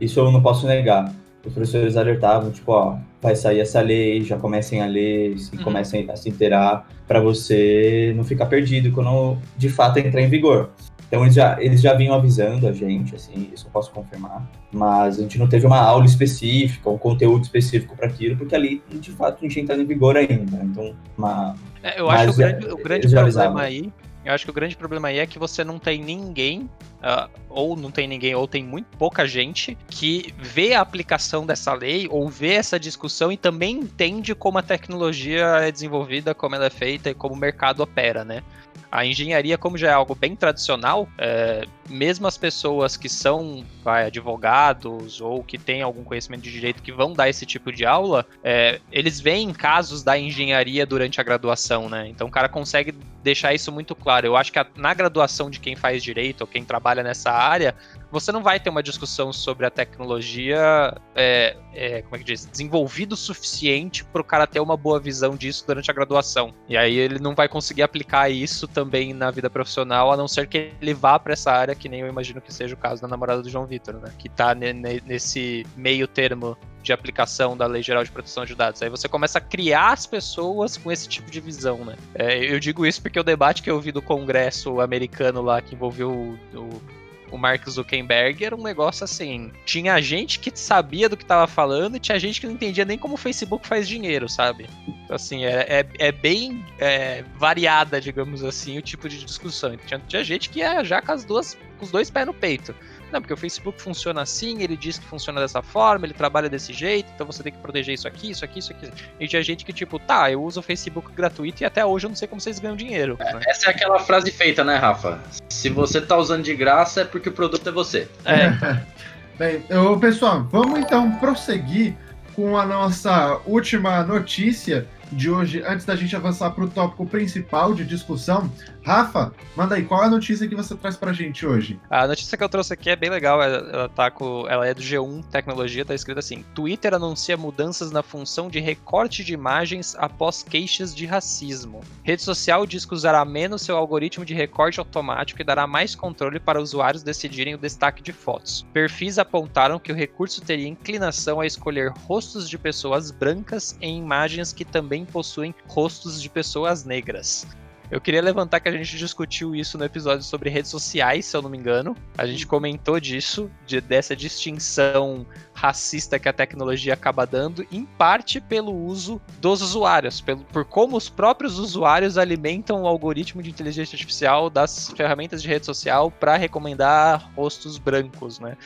[0.00, 1.12] Isso eu não posso negar
[1.44, 5.62] os professores alertavam, tipo, ó, vai sair essa lei, já comecem a ler, se uhum.
[5.62, 10.70] comecem a se inteirar, para você não ficar perdido quando de fato entrar em vigor.
[11.10, 14.48] Então eles já, eles já vinham avisando a gente, assim, isso eu posso confirmar.
[14.70, 18.80] Mas a gente não teve uma aula específica, um conteúdo específico para aquilo, porque ali,
[18.88, 20.60] de fato, a gente entra em vigor ainda.
[20.62, 21.56] Então, uma.
[21.82, 23.92] É, eu acho que o grande, o grande problema aí
[24.24, 27.74] eu acho que o grande problema aí é que você não tem ninguém, uh, ou
[27.74, 32.28] não tem ninguém, ou tem muito pouca gente que vê a aplicação dessa lei, ou
[32.28, 37.08] vê essa discussão e também entende como a tecnologia é desenvolvida, como ela é feita
[37.08, 38.42] e como o mercado opera, né?
[38.90, 44.06] A engenharia, como já é algo bem tradicional, é, mesmo as pessoas que são vai,
[44.06, 48.24] advogados ou que têm algum conhecimento de direito que vão dar esse tipo de aula,
[48.42, 52.08] é, eles veem casos da engenharia durante a graduação, né?
[52.08, 54.26] Então o cara consegue deixar isso muito claro.
[54.26, 57.74] Eu acho que a, na graduação de quem faz direito ou quem trabalha nessa área,
[58.10, 62.44] você não vai ter uma discussão sobre a tecnologia, é, é, como é que diz,
[62.44, 66.52] desenvolvido o suficiente para o cara ter uma boa visão disso durante a graduação.
[66.68, 70.46] E aí ele não vai conseguir aplicar isso também na vida profissional, a não ser
[70.48, 73.08] que ele vá para essa área, que nem eu imagino que seja o caso da
[73.08, 74.12] namorada do João Vitor, né?
[74.18, 78.82] Que está nesse meio termo de aplicação da Lei Geral de Proteção de Dados.
[78.82, 81.96] Aí você começa a criar as pessoas com esse tipo de visão, né?
[82.14, 85.74] É, eu digo isso porque o debate que eu vi do Congresso americano lá, que
[85.74, 87.00] envolveu o, o
[87.30, 89.52] o Mark Zuckerberg era um negócio assim.
[89.64, 92.98] Tinha gente que sabia do que tava falando e tinha gente que não entendia nem
[92.98, 94.68] como o Facebook faz dinheiro, sabe?
[95.04, 99.76] Então, assim, é, é, é bem é, variada, digamos assim, o tipo de discussão.
[99.76, 102.74] Tinha, tinha gente que ia já com as duas, com os dois pés no peito.
[103.10, 106.72] Não, porque o Facebook funciona assim, ele diz que funciona dessa forma, ele trabalha desse
[106.72, 108.92] jeito, então você tem que proteger isso aqui, isso aqui, isso aqui.
[109.18, 112.10] E tinha gente que, tipo, tá, eu uso o Facebook gratuito e até hoje eu
[112.10, 113.16] não sei como vocês ganham dinheiro.
[113.18, 113.40] É, né?
[113.48, 115.20] Essa é aquela frase feita, né, Rafa?
[115.48, 118.08] Se você tá usando de graça é porque o produto é você.
[118.24, 118.80] É.
[119.36, 121.96] Bem, eu, pessoal, vamos então prosseguir
[122.36, 127.74] com a nossa última notícia de hoje, antes da gente avançar para o tópico principal
[127.74, 128.50] de discussão.
[128.82, 131.78] Rafa, manda aí, qual é a notícia que você traz pra gente hoje?
[131.90, 134.80] A notícia que eu trouxe aqui é bem legal, ela, tá com, ela é do
[134.80, 140.42] G1 Tecnologia, tá escrito assim: Twitter anuncia mudanças na função de recorte de imagens após
[140.42, 141.80] queixas de racismo.
[142.02, 146.40] Rede social diz que usará menos seu algoritmo de recorte automático e dará mais controle
[146.40, 148.66] para usuários decidirem o destaque de fotos.
[148.72, 154.52] Perfis apontaram que o recurso teria inclinação a escolher rostos de pessoas brancas em imagens
[154.52, 157.46] que também possuem rostos de pessoas negras.
[157.90, 161.42] Eu queria levantar que a gente discutiu isso no episódio sobre redes sociais, se eu
[161.42, 161.96] não me engano.
[162.16, 168.40] A gente comentou disso, de, dessa distinção racista que a tecnologia acaba dando, em parte
[168.40, 173.96] pelo uso dos usuários, pelo, por como os próprios usuários alimentam o algoritmo de inteligência
[173.96, 178.56] artificial das ferramentas de rede social para recomendar rostos brancos, né?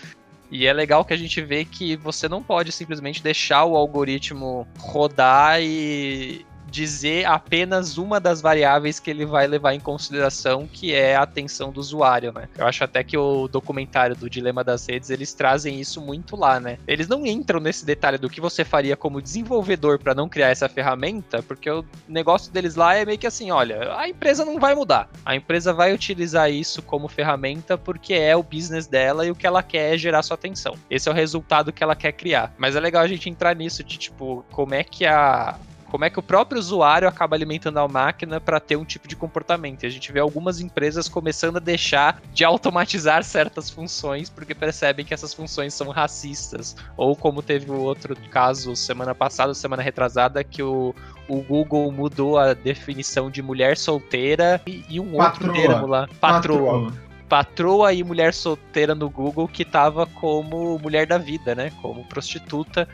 [0.51, 4.69] E é legal que a gente vê que você não pode simplesmente deixar o algoritmo
[4.79, 11.15] rodar e, dizer apenas uma das variáveis que ele vai levar em consideração, que é
[11.15, 12.49] a atenção do usuário, né?
[12.59, 16.59] Eu acho até que o documentário do Dilema das Redes, eles trazem isso muito lá,
[16.59, 16.79] né?
[16.89, 20.69] Eles não entram nesse detalhe do que você faria como desenvolvedor para não criar essa
[20.69, 24.75] ferramenta, porque o negócio deles lá é meio que assim, olha, a empresa não vai
[24.75, 25.09] mudar.
[25.25, 29.47] A empresa vai utilizar isso como ferramenta porque é o business dela e o que
[29.47, 30.75] ela quer é gerar sua atenção.
[30.91, 32.53] Esse é o resultado que ela quer criar.
[32.59, 35.57] Mas é legal a gente entrar nisso de tipo, como é que a
[35.95, 39.15] como é que o próprio usuário acaba alimentando a máquina para ter um tipo de
[39.15, 39.85] comportamento.
[39.85, 45.05] E a gente vê algumas empresas começando a deixar de automatizar certas funções porque percebem
[45.05, 46.75] que essas funções são racistas.
[46.97, 50.93] Ou como teve o outro caso semana passada, semana retrasada, que o,
[51.29, 55.29] o Google mudou a definição de mulher solteira e, e um patroa.
[55.29, 56.09] outro termo lá.
[56.21, 56.73] Patroa.
[56.91, 61.73] patroa patroa e mulher solteira no Google que tava como mulher da vida, né?
[61.83, 62.89] Como prostituta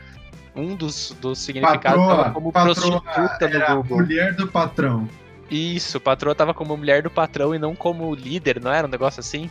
[0.55, 3.97] um dos, dos significados patroa, como patroa prostituta no Google.
[3.99, 5.07] Mulher do patrão.
[5.49, 9.19] Isso, patroa tava como mulher do patrão e não como líder, não era um negócio
[9.19, 9.49] assim?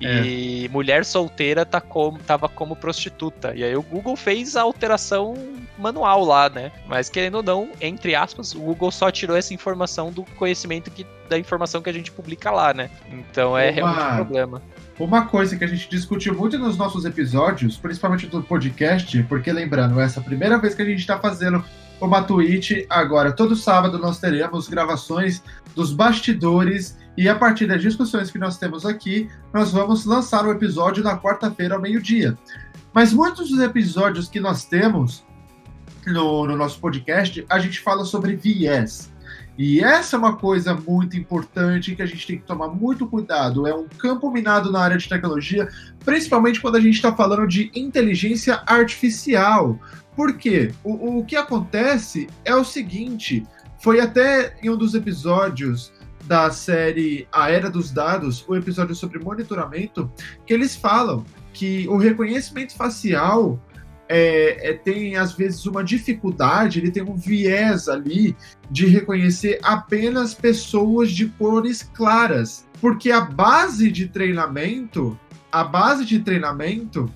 [0.00, 0.68] E é.
[0.70, 3.52] mulher solteira tá como, tava como prostituta.
[3.54, 5.34] E aí o Google fez a alteração
[5.76, 6.72] manual lá, né?
[6.86, 11.06] Mas querendo ou não, entre aspas, o Google só tirou essa informação do conhecimento que,
[11.28, 12.90] da informação que a gente publica lá, né?
[13.10, 13.72] Então é Uma...
[13.72, 14.62] realmente um problema.
[15.04, 19.98] Uma coisa que a gente discutiu muito nos nossos episódios, principalmente do podcast, porque lembrando,
[19.98, 21.64] essa é a primeira vez que a gente está fazendo
[22.00, 22.84] uma Twitch.
[22.90, 25.42] Agora, todo sábado nós teremos gravações
[25.74, 30.50] dos bastidores e a partir das discussões que nós temos aqui, nós vamos lançar o
[30.50, 32.36] episódio na quarta-feira ao meio-dia.
[32.92, 35.24] Mas muitos dos episódios que nós temos
[36.06, 39.10] no, no nosso podcast, a gente fala sobre viés.
[39.62, 43.66] E essa é uma coisa muito importante que a gente tem que tomar muito cuidado.
[43.66, 45.68] É um campo minado na área de tecnologia,
[46.02, 49.78] principalmente quando a gente está falando de inteligência artificial.
[50.16, 50.72] Por quê?
[50.82, 53.46] O, o que acontece é o seguinte:
[53.82, 55.92] foi até em um dos episódios
[56.24, 60.10] da série A Era dos Dados, o episódio sobre monitoramento,
[60.46, 63.60] que eles falam que o reconhecimento facial
[64.12, 68.36] é, é, tem às vezes uma dificuldade, ele tem um viés ali
[68.68, 75.16] de reconhecer apenas pessoas de cores claras, porque a base de treinamento,
[75.52, 77.08] a base de treinamento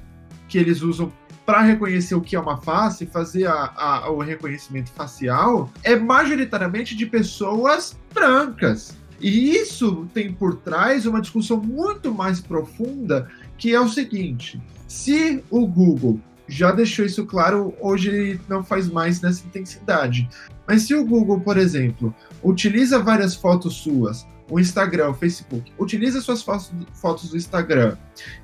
[0.47, 1.13] que eles usam
[1.45, 6.97] para reconhecer o que é uma face, fazer a, a, o reconhecimento facial, é majoritariamente
[6.97, 8.97] de pessoas brancas.
[9.21, 13.29] E isso tem por trás uma discussão muito mais profunda,
[13.59, 18.89] que é o seguinte: se o Google já deixou isso claro, hoje ele não faz
[18.89, 20.29] mais nessa intensidade.
[20.67, 26.21] Mas se o Google, por exemplo, utiliza várias fotos suas, o Instagram, o Facebook, utiliza
[26.21, 27.97] suas fotos, do Instagram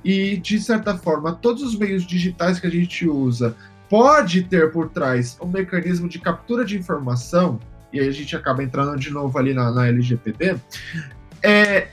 [0.03, 3.55] e, de certa forma, todos os meios digitais que a gente usa
[3.89, 7.59] pode ter por trás um mecanismo de captura de informação,
[7.91, 10.55] e aí a gente acaba entrando de novo ali na, na LGPD,
[11.43, 11.89] é,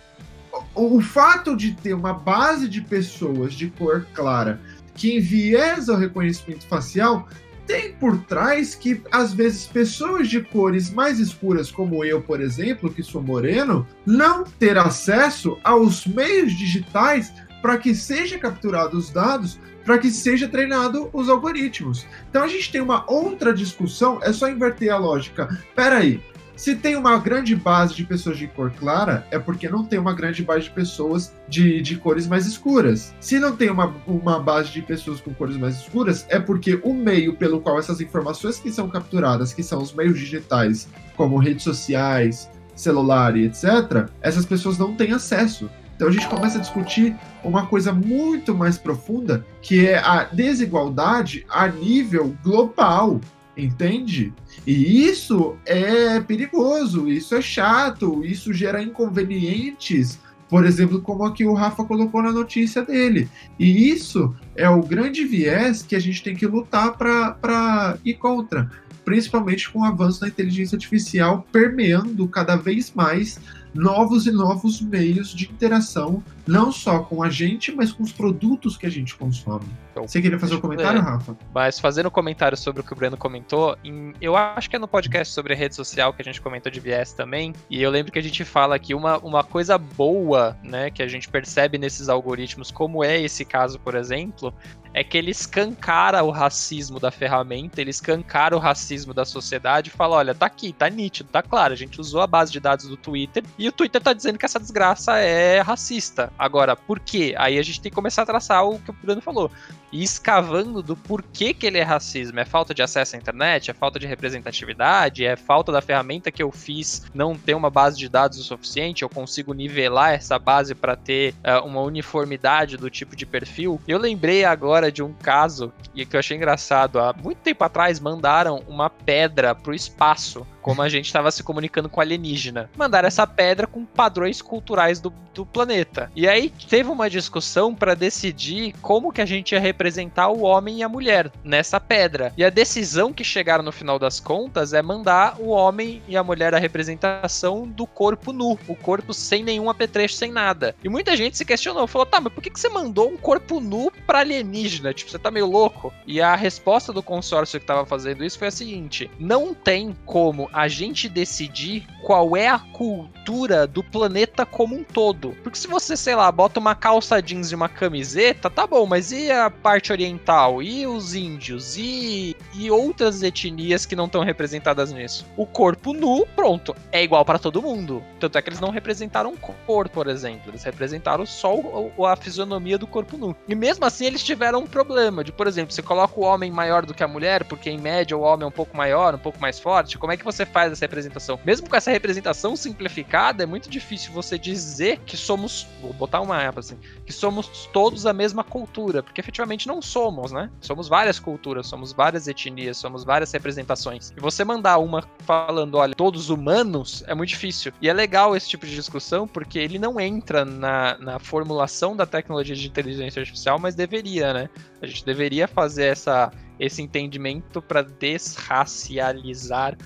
[0.74, 4.60] o, o fato de ter uma base de pessoas de cor clara
[4.98, 7.28] que enviesa o reconhecimento facial
[7.66, 12.92] tem por trás que, às vezes, pessoas de cores mais escuras, como eu, por exemplo,
[12.92, 19.60] que sou moreno, não ter acesso aos meios digitais para que seja capturado os dados,
[19.84, 22.06] para que seja treinado os algoritmos.
[22.30, 25.62] Então a gente tem uma outra discussão, é só inverter a lógica.
[25.74, 26.22] Peraí,
[26.58, 30.12] se tem uma grande base de pessoas de cor clara, é porque não tem uma
[30.12, 33.14] grande base de pessoas de, de cores mais escuras.
[33.20, 36.92] Se não tem uma, uma base de pessoas com cores mais escuras, é porque o
[36.92, 41.62] meio pelo qual essas informações que são capturadas, que são os meios digitais, como redes
[41.62, 45.70] sociais, celular e etc., essas pessoas não têm acesso.
[45.94, 51.46] Então a gente começa a discutir uma coisa muito mais profunda, que é a desigualdade
[51.48, 53.20] a nível global,
[53.58, 54.32] entende?
[54.66, 61.52] E isso é perigoso, isso é chato, isso gera inconvenientes, por exemplo, como aqui o
[61.52, 63.28] Rafa colocou na notícia dele.
[63.58, 68.70] E isso é o grande viés que a gente tem que lutar para ir contra,
[69.04, 73.38] principalmente com o avanço da inteligência artificial permeando cada vez mais
[73.74, 78.76] novos e novos meios de interação, não só com a gente, mas com os produtos
[78.76, 79.66] que a gente consome.
[79.90, 81.36] Então, Você queria fazer um comentário, Rafa?
[81.54, 84.78] Mas fazendo um comentário sobre o que o Breno comentou, em, eu acho que é
[84.78, 88.10] no podcast sobre rede social que a gente comentou de viés também, e eu lembro
[88.10, 92.08] que a gente fala que uma, uma coisa boa, né, que a gente percebe nesses
[92.08, 94.54] algoritmos, como é esse caso, por exemplo,
[94.94, 99.92] é que ele escancara o racismo da ferramenta, ele escancara o racismo da sociedade e
[99.92, 102.88] fala: olha, tá aqui, tá nítido, tá claro, a gente usou a base de dados
[102.88, 106.32] do Twitter e o Twitter tá dizendo que essa desgraça é racista.
[106.38, 107.34] Agora, por quê?
[107.36, 109.50] Aí a gente tem que começar a traçar o que o Bruno falou.
[109.90, 112.38] E escavando do porquê que ele é racismo.
[112.38, 113.70] É falta de acesso à internet?
[113.70, 115.24] É falta de representatividade?
[115.24, 119.02] É falta da ferramenta que eu fiz não ter uma base de dados o suficiente?
[119.02, 123.80] Eu consigo nivelar essa base para ter uh, uma uniformidade do tipo de perfil?
[123.88, 127.00] Eu lembrei agora de um caso que eu achei engraçado.
[127.00, 131.88] Há muito tempo atrás mandaram uma pedra pro espaço como a gente estava se comunicando
[131.88, 132.70] com alienígena.
[132.76, 136.10] Mandaram essa pedra com padrões culturais do, do planeta.
[136.14, 140.78] E aí teve uma discussão para decidir como que a gente ia representar o homem
[140.78, 142.32] e a mulher nessa pedra.
[142.36, 146.24] E a decisão que chegaram no final das contas é mandar o homem e a
[146.24, 150.74] mulher a representação do corpo nu, o corpo sem nenhum apetrecho, sem nada.
[150.82, 153.60] E muita gente se questionou, falou: "Tá, mas por que que você mandou um corpo
[153.60, 154.92] nu para alienígena?
[154.92, 158.48] Tipo, você tá meio louco?" E a resposta do consórcio que tava fazendo isso foi
[158.48, 164.74] a seguinte: não tem como a gente decidir qual é a cultura do planeta como
[164.74, 165.36] um todo.
[165.42, 169.12] Porque se você, sei lá, bota uma calça jeans e uma camiseta, tá bom, mas
[169.12, 170.62] e a parte oriental?
[170.62, 171.76] E os índios?
[171.76, 175.26] E, e outras etnias que não estão representadas nisso?
[175.36, 178.02] O corpo nu, pronto, é igual para todo mundo.
[178.18, 180.50] Tanto é que eles não representaram cor, por exemplo.
[180.50, 183.36] Eles representaram só o, a fisionomia do corpo nu.
[183.46, 185.22] E mesmo assim, eles tiveram um problema.
[185.22, 188.16] De, por exemplo, você coloca o homem maior do que a mulher, porque em média
[188.16, 189.98] o homem é um pouco maior, um pouco mais forte.
[189.98, 191.38] Como é que você faz essa representação?
[191.44, 195.66] Mesmo com essa representação simplificada, é muito difícil você dizer que somos.
[195.82, 196.78] Vou botar uma aba assim.
[197.04, 199.02] Que somos todos a mesma cultura.
[199.02, 200.50] Porque efetivamente não somos, né?
[200.60, 204.12] Somos várias culturas, somos várias etnias, somos várias representações.
[204.16, 207.72] E você mandar uma falando, olha, todos humanos, é muito difícil.
[207.82, 212.06] E é legal esse tipo de discussão, porque ele não entra na, na formulação da
[212.06, 214.48] tecnologia de inteligência artificial, mas deveria, né?
[214.80, 219.76] A gente deveria fazer essa, esse entendimento para desracializar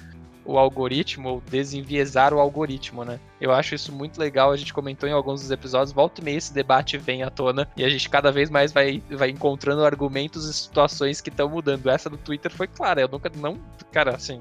[0.44, 3.18] o algoritmo ou desenviesar o algoritmo, né?
[3.40, 6.38] Eu acho isso muito legal, a gente comentou em alguns dos episódios, volta e meia
[6.38, 10.48] esse debate vem à tona e a gente cada vez mais vai, vai encontrando argumentos
[10.48, 11.88] e situações que estão mudando.
[11.88, 13.58] Essa do Twitter foi clara, eu nunca, não,
[13.90, 14.40] cara, assim,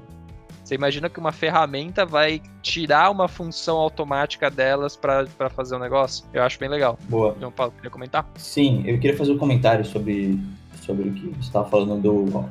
[0.64, 6.24] você imagina que uma ferramenta vai tirar uma função automática delas para fazer um negócio?
[6.32, 6.98] Eu acho bem legal.
[7.08, 7.34] Boa.
[7.36, 8.30] Então, Paulo, queria comentar?
[8.36, 10.38] Sim, eu queria fazer um comentário sobre,
[10.80, 12.44] sobre o que você estava falando do,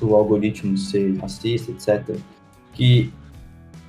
[0.00, 2.18] do algoritmo ser racista, etc.
[2.76, 3.12] Que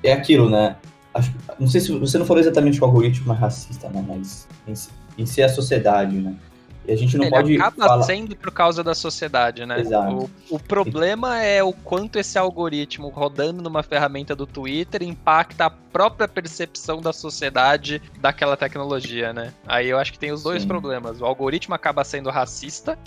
[0.04, 0.78] é aquilo, né?
[1.14, 4.04] Acho, não sei se você não falou exatamente que o algoritmo é racista, né?
[4.08, 6.36] Mas em, em si é a sociedade, né?
[6.88, 8.04] E a gente não Ele pode acaba falar...
[8.04, 9.82] sendo por causa da sociedade, né?
[9.82, 10.30] Exato.
[10.50, 15.70] O, o problema é o quanto esse algoritmo rodando numa ferramenta do Twitter impacta a
[15.70, 19.52] própria percepção da sociedade daquela tecnologia, né?
[19.68, 20.68] Aí eu acho que tem os dois Sim.
[20.70, 21.20] problemas.
[21.20, 22.98] O algoritmo acaba sendo racista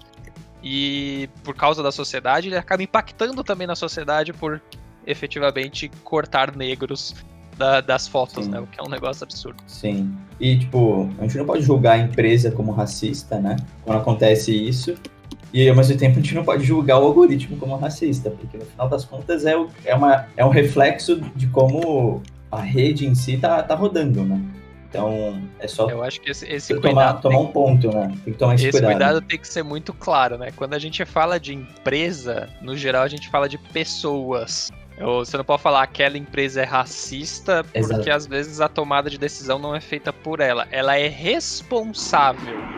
[0.62, 4.60] e por causa da sociedade, ele acaba impactando também na sociedade por
[5.06, 7.14] efetivamente cortar negros
[7.56, 8.50] da- das fotos, Sim.
[8.52, 8.60] né?
[8.60, 9.62] O que é um negócio absurdo.
[9.66, 10.12] Sim.
[10.38, 13.56] E, tipo, a gente não pode julgar a empresa como racista, né?
[13.84, 14.94] Quando acontece isso.
[15.52, 18.64] E, ao mesmo tempo, a gente não pode julgar o algoritmo como racista, porque, no
[18.64, 22.22] final das contas, é, o- é, uma, é um reflexo de como
[22.52, 24.40] a rede em si tá, tá rodando, né?
[24.88, 28.08] Então, é só Eu acho que esse, esse tomar, cuidado tomar tem- um ponto, né?
[28.24, 28.90] Tem que tomar esse, Esse cuidado.
[28.92, 30.50] cuidado tem que ser muito claro, né?
[30.56, 34.70] Quando a gente fala de empresa, no geral a gente fala de pessoas.
[35.00, 38.10] Você não pode falar aquela empresa é racista, porque Exato.
[38.10, 40.68] às vezes a tomada de decisão não é feita por ela.
[40.70, 42.68] Ela é responsável.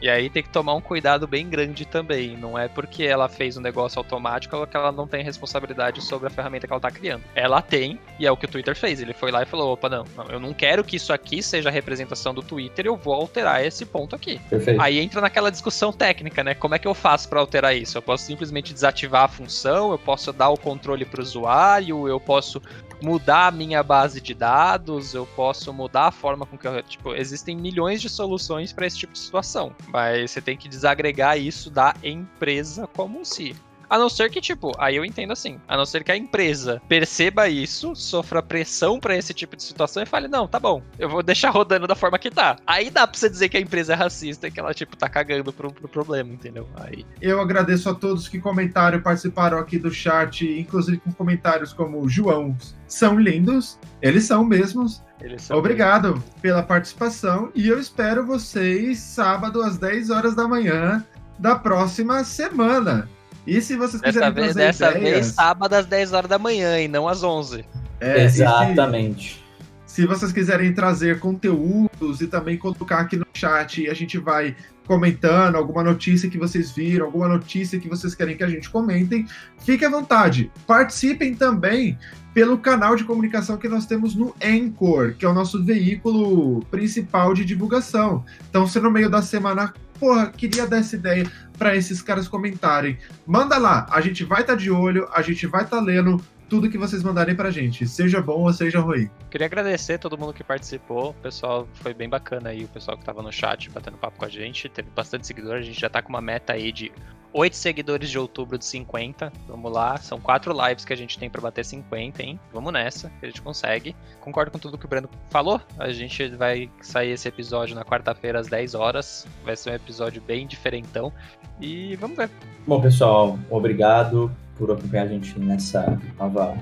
[0.00, 2.36] E aí tem que tomar um cuidado bem grande também.
[2.36, 6.30] Não é porque ela fez um negócio automático que ela não tem responsabilidade sobre a
[6.30, 7.22] ferramenta que ela tá criando.
[7.34, 9.00] Ela tem, e é o que o Twitter fez.
[9.00, 11.68] Ele foi lá e falou: opa, não, não, eu não quero que isso aqui seja
[11.68, 14.40] a representação do Twitter, eu vou alterar esse ponto aqui.
[14.48, 14.80] Perfeito.
[14.80, 16.54] Aí entra naquela discussão técnica, né?
[16.54, 17.98] Como é que eu faço para alterar isso?
[17.98, 22.20] Eu posso simplesmente desativar a função, eu posso dar o controle para o usuário, eu
[22.20, 22.62] posso
[23.00, 26.82] mudar a minha base de dados, eu posso mudar a forma com que eu.
[26.82, 29.74] Tipo, existem milhões de soluções para esse tipo de situação.
[29.88, 33.54] Mas você tem que desagregar isso da empresa como um si.
[33.88, 36.80] A não ser que, tipo, aí eu entendo assim, a não ser que a empresa
[36.88, 41.08] perceba isso, sofra pressão pra esse tipo de situação e fale, não, tá bom, eu
[41.08, 42.56] vou deixar rodando da forma que tá.
[42.66, 45.08] Aí dá pra você dizer que a empresa é racista e que ela, tipo, tá
[45.08, 46.68] cagando pro, pro problema, entendeu?
[46.76, 47.04] Aí.
[47.20, 52.08] Eu agradeço a todos que comentaram e participaram aqui do chat, inclusive com comentários como
[52.08, 52.56] João.
[52.86, 55.02] São lindos, eles são mesmos.
[55.20, 61.04] Eles são Obrigado pela participação e eu espero vocês sábado às 10 horas da manhã
[61.38, 63.08] da próxima semana.
[63.48, 66.38] E se vocês Dessa quiserem vez, trazer dessa ideias, vez, sábado às 10 horas da
[66.38, 67.64] manhã e não às 11.
[68.00, 69.42] é, e se- Exatamente.
[69.86, 74.54] Se vocês quiserem trazer conteúdos e também colocar aqui no chat, e a gente vai
[74.86, 79.26] comentando alguma notícia que vocês viram, alguma notícia que vocês querem que a gente comentem,
[79.64, 80.50] fique à vontade.
[80.66, 81.98] Participem também
[82.32, 87.34] pelo canal de comunicação que nós temos no Anchor, que é o nosso veículo principal
[87.34, 88.24] de divulgação.
[88.48, 91.26] Então, se no meio da semana, porra, queria dar essa ideia
[91.58, 92.96] para esses caras comentarem,
[93.26, 96.78] manda lá, a gente vai estar de olho, a gente vai estar lendo tudo que
[96.78, 99.10] vocês mandarem pra gente, seja bom ou seja ruim.
[99.30, 101.10] Queria agradecer todo mundo que participou.
[101.10, 104.24] O pessoal foi bem bacana aí, o pessoal que tava no chat batendo papo com
[104.24, 104.68] a gente.
[104.68, 105.56] Teve bastante seguidor.
[105.56, 106.90] A gente já tá com uma meta aí de
[107.32, 109.30] 8 seguidores de outubro de 50.
[109.46, 109.98] Vamos lá.
[109.98, 112.40] São quatro lives que a gente tem pra bater 50, hein?
[112.52, 113.94] Vamos nessa, que a gente consegue.
[114.20, 115.60] Concordo com tudo que o Breno falou.
[115.78, 119.26] A gente vai sair esse episódio na quarta-feira às 10 horas.
[119.44, 121.12] Vai ser um episódio bem diferentão.
[121.60, 122.30] E vamos ver.
[122.66, 126.56] Bom, pessoal, obrigado por acompanhar a gente nessa nova,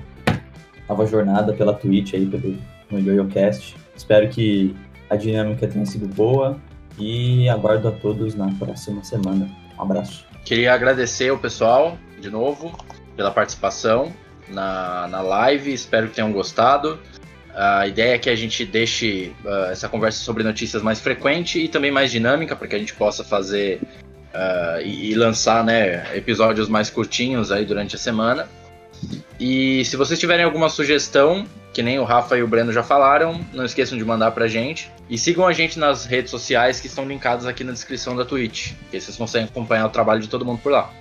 [0.87, 2.57] nova jornada pela Twitch aí, pelo
[2.89, 3.75] no YoYoCast.
[3.95, 4.75] Espero que
[5.09, 6.57] a dinâmica tenha sido boa
[6.97, 9.49] e aguardo a todos na próxima semana.
[9.77, 10.25] Um abraço.
[10.45, 12.71] Queria agradecer o pessoal, de novo,
[13.15, 14.11] pela participação
[14.47, 15.73] na, na live.
[15.73, 16.99] Espero que tenham gostado.
[17.53, 21.67] A ideia é que a gente deixe ah, essa conversa sobre notícias mais frequente e
[21.67, 23.81] também mais dinâmica, para que a gente possa fazer
[24.37, 28.47] ah, e, e lançar né, episódios mais curtinhos aí durante a semana.
[29.39, 33.39] E se vocês tiverem alguma sugestão que nem o Rafa e o Breno já falaram,
[33.53, 34.91] não esqueçam de mandar pra gente.
[35.09, 38.73] E sigam a gente nas redes sociais que estão linkadas aqui na descrição da Twitch,
[38.91, 40.91] que vocês conseguem acompanhar o trabalho de todo mundo por lá.